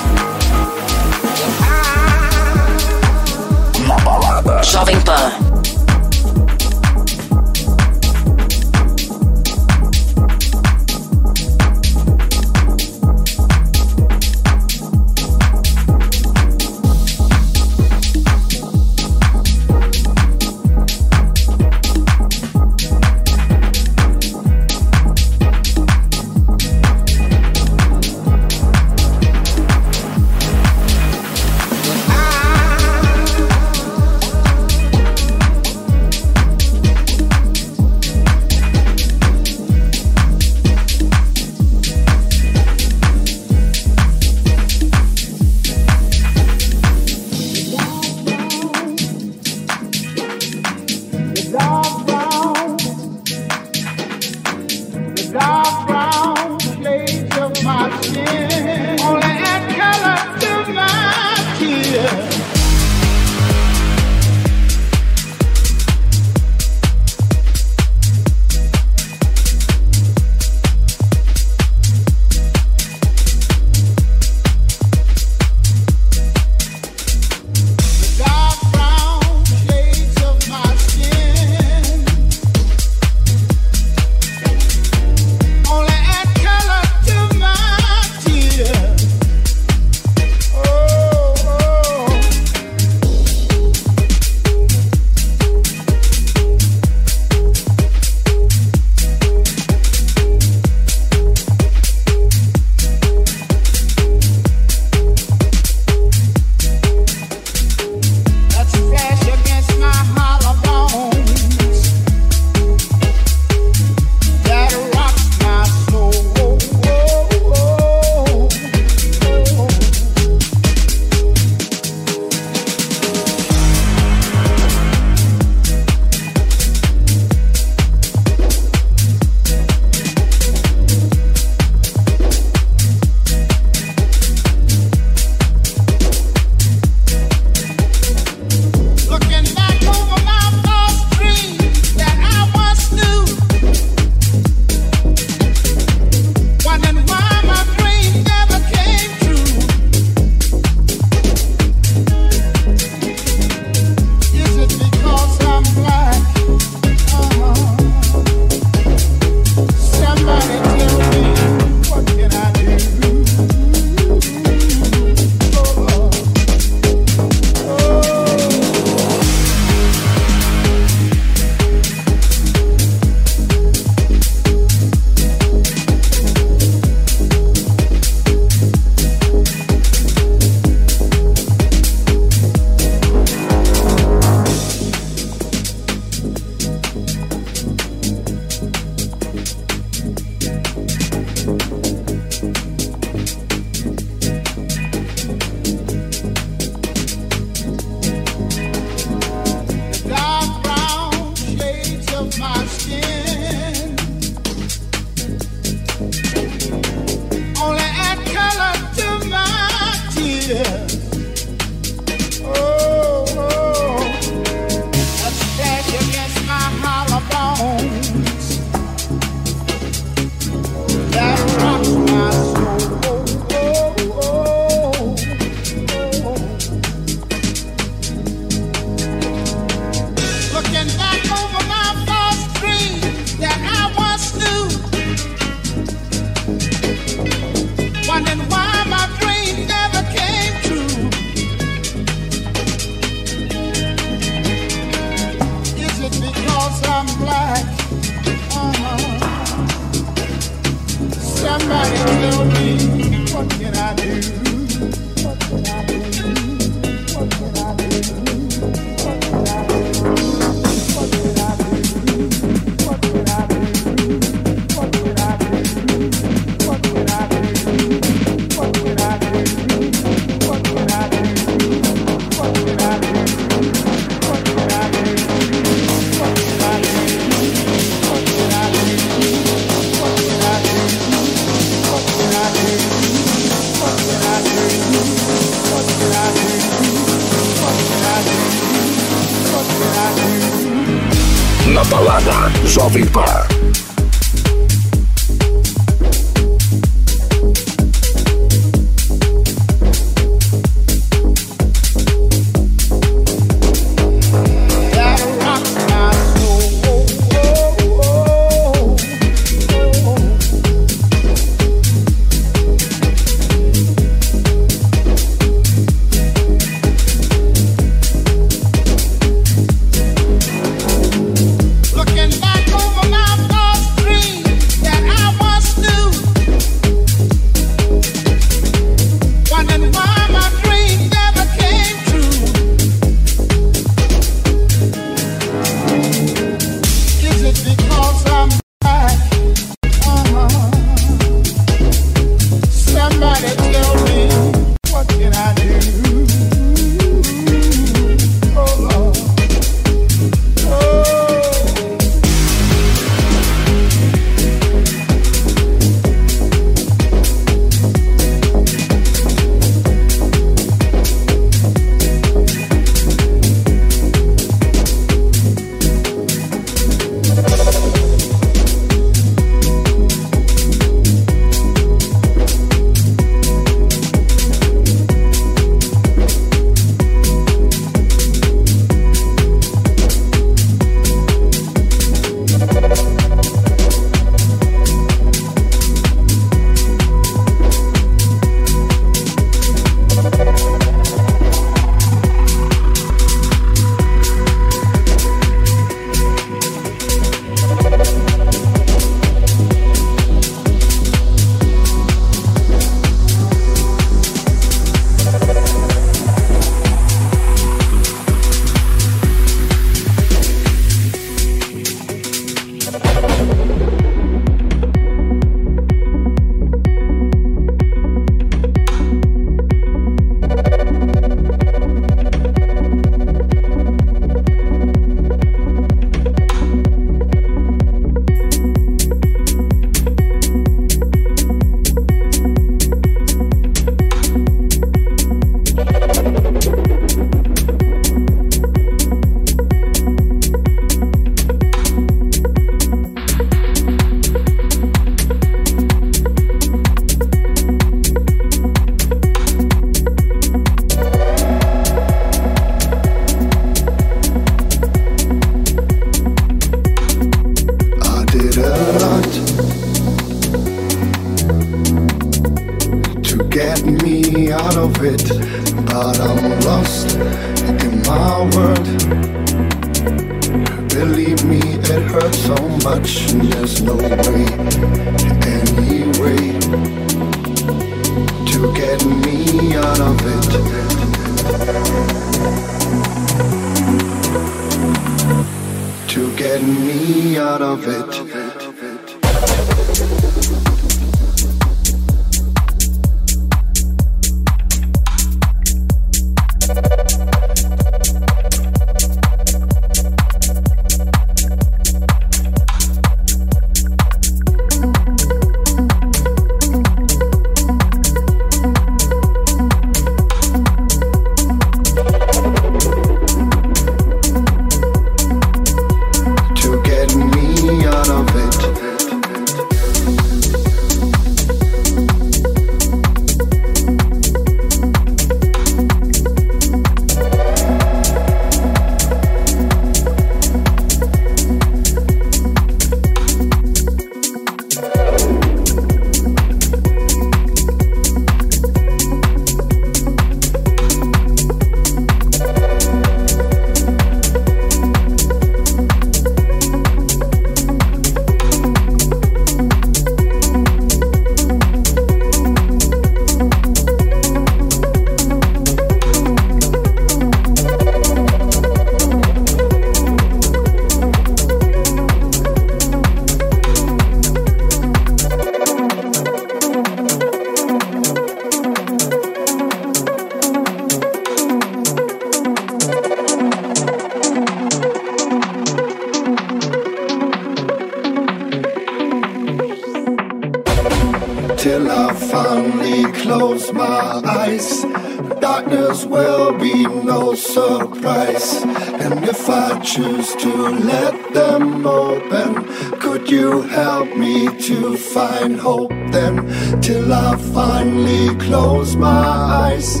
[598.34, 600.00] Close my eyes.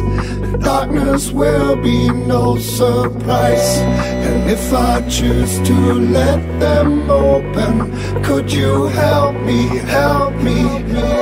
[0.60, 3.78] Darkness will be no surprise.
[4.26, 5.74] And if I choose to
[6.18, 7.92] let them open,
[8.22, 11.21] could you help me, help me?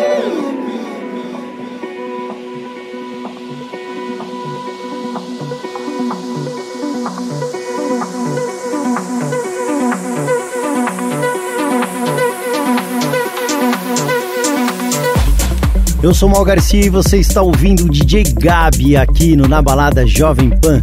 [16.10, 20.04] Eu sou Mal Garcia e você está ouvindo o DJ Gabi aqui no Na Balada
[20.04, 20.82] Jovem Pan.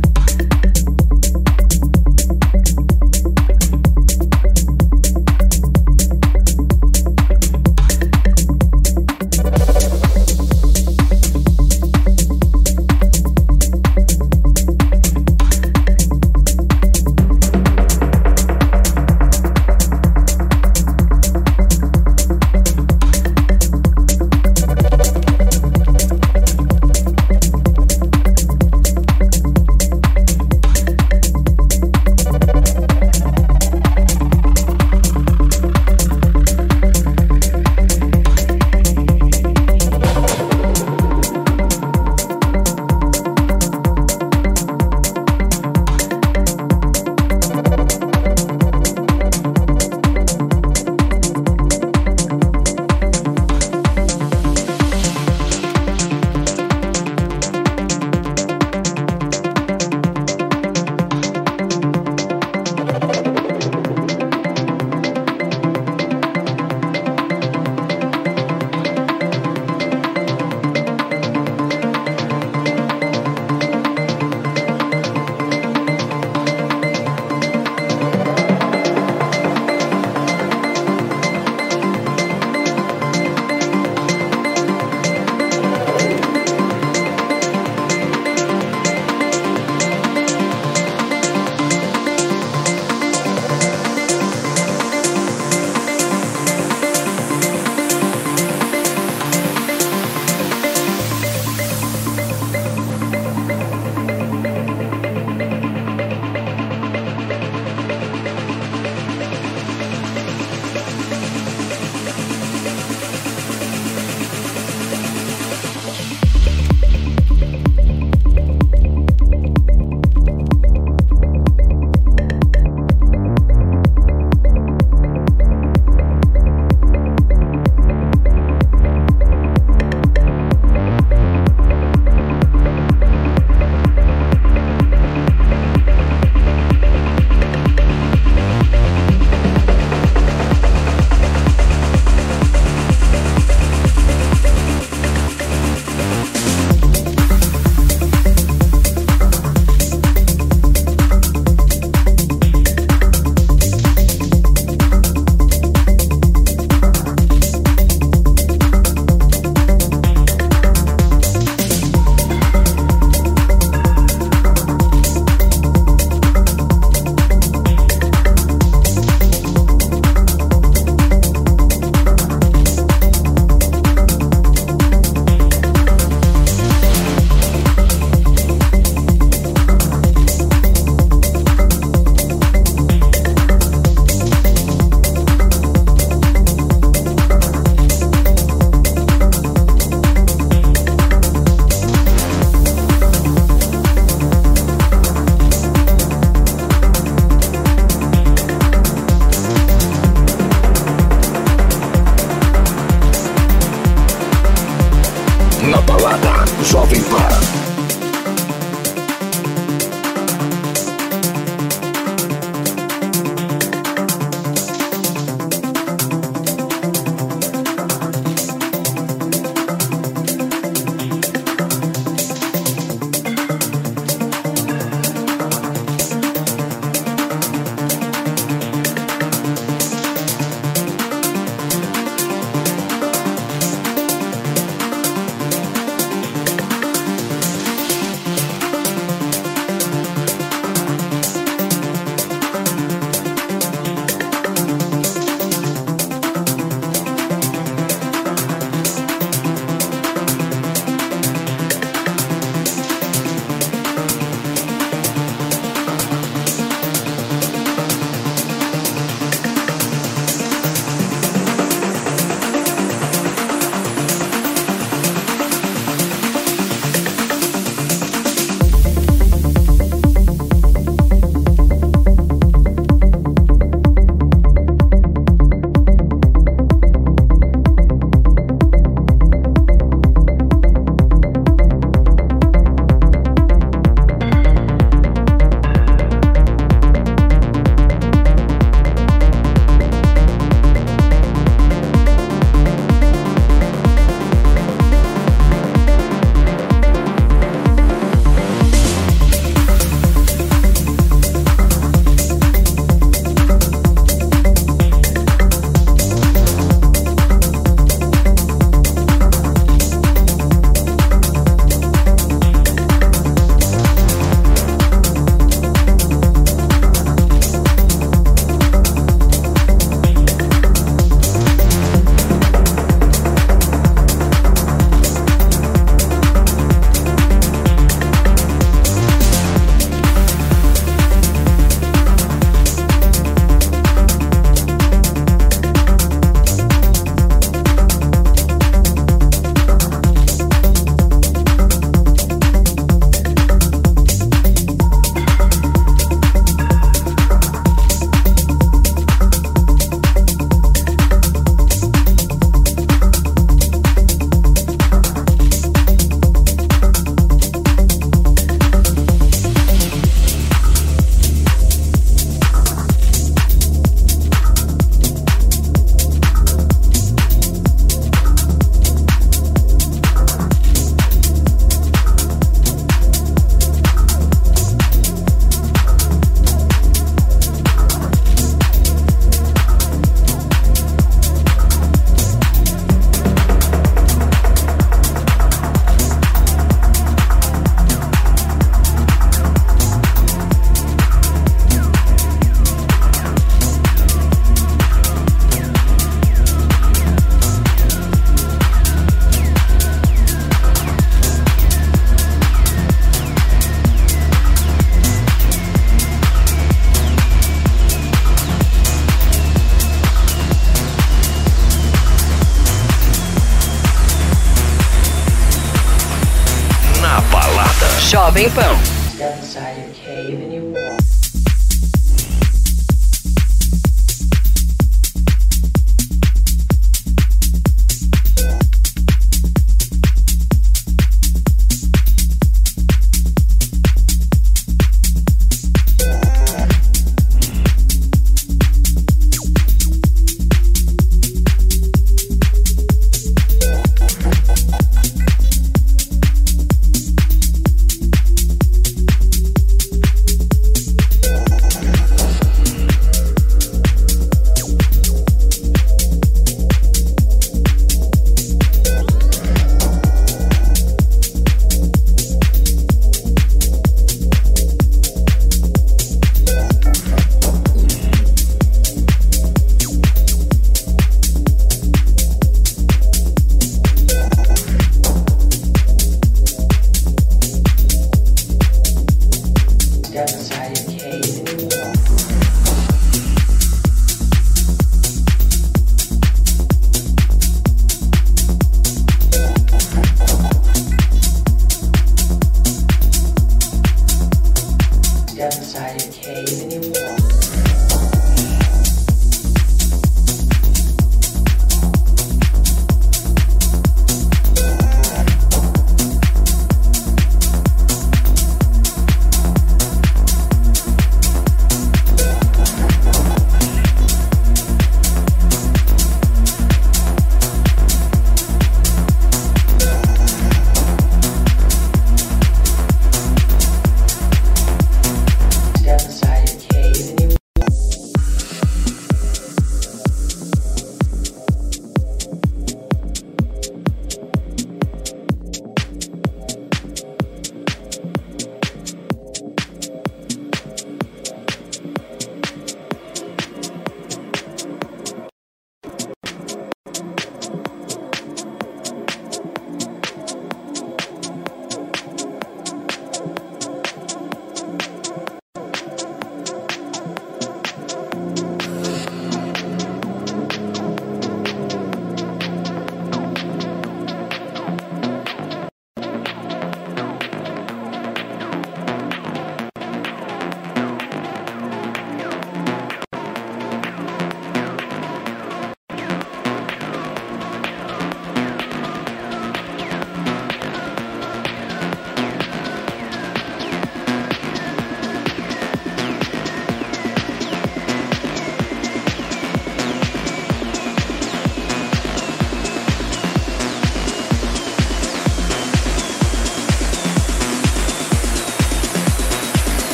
[418.38, 418.67] Jovem Pan.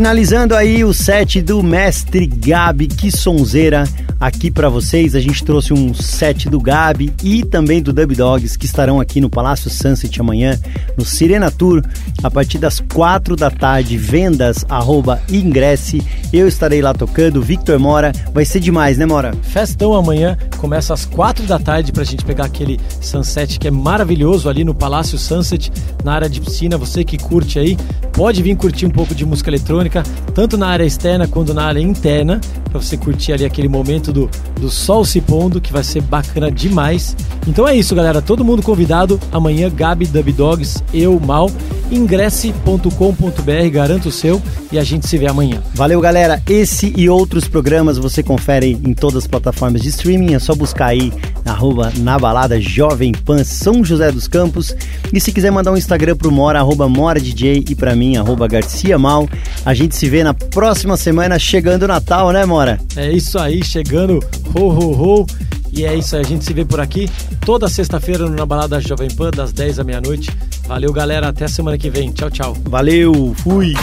[0.00, 3.84] Finalizando aí o set do mestre Gabi, que sonzeira.
[4.20, 5.14] aqui para vocês.
[5.14, 9.20] A gente trouxe um set do Gabi e também do Dub Dogs que estarão aqui
[9.20, 10.60] no Palácio Sunset amanhã
[10.96, 11.82] no Sirena Tour
[12.22, 13.96] a partir das quatro da tarde.
[13.96, 16.02] Vendas arroba ingresse.
[16.32, 17.40] Eu estarei lá tocando.
[17.40, 18.12] Victor Mora.
[18.34, 19.32] Vai ser demais, né, Mora?
[19.42, 24.48] Festão amanhã começa às quatro da tarde pra gente pegar aquele sunset que é maravilhoso
[24.48, 25.72] ali no Palácio Sunset,
[26.04, 26.76] na área de piscina.
[26.76, 27.78] Você que curte aí,
[28.20, 30.02] pode vir curtir um pouco de música eletrônica,
[30.34, 34.28] tanto na área externa quanto na área interna, para você curtir ali aquele momento do,
[34.60, 37.16] do sol se pondo, que vai ser bacana demais.
[37.48, 38.20] Então é isso, galera.
[38.20, 39.18] Todo mundo convidado.
[39.32, 41.50] Amanhã, Gabi Dub Dogs, eu, Mal.
[41.90, 44.40] Ingresse.com.br, garanto o seu
[44.70, 45.60] e a gente se vê amanhã.
[45.74, 46.40] Valeu, galera.
[46.48, 50.34] Esse e outros programas você confere em todas as plataformas de streaming.
[50.34, 51.12] É só buscar aí
[51.44, 51.58] na
[51.96, 54.76] na balada Jovem Pan São José dos Campos.
[55.12, 58.46] E se quiser mandar um Instagram pro Mora, arroba Mora DJ e pra mim, arroba
[58.46, 59.28] Garcia Mal.
[59.64, 62.80] A gente se vê na próxima semana, chegando o Natal, né, Mora?
[62.96, 64.20] É isso aí, chegando
[64.54, 65.26] ho ho ho.
[65.72, 67.08] E é isso aí, a gente se vê por aqui
[67.44, 70.30] toda sexta-feira na Balada Jovem Pan, das 10 à meia-noite.
[70.66, 71.28] Valeu, galera.
[71.28, 72.12] Até semana que vem.
[72.12, 72.56] Tchau, tchau.
[72.64, 73.74] Valeu, fui.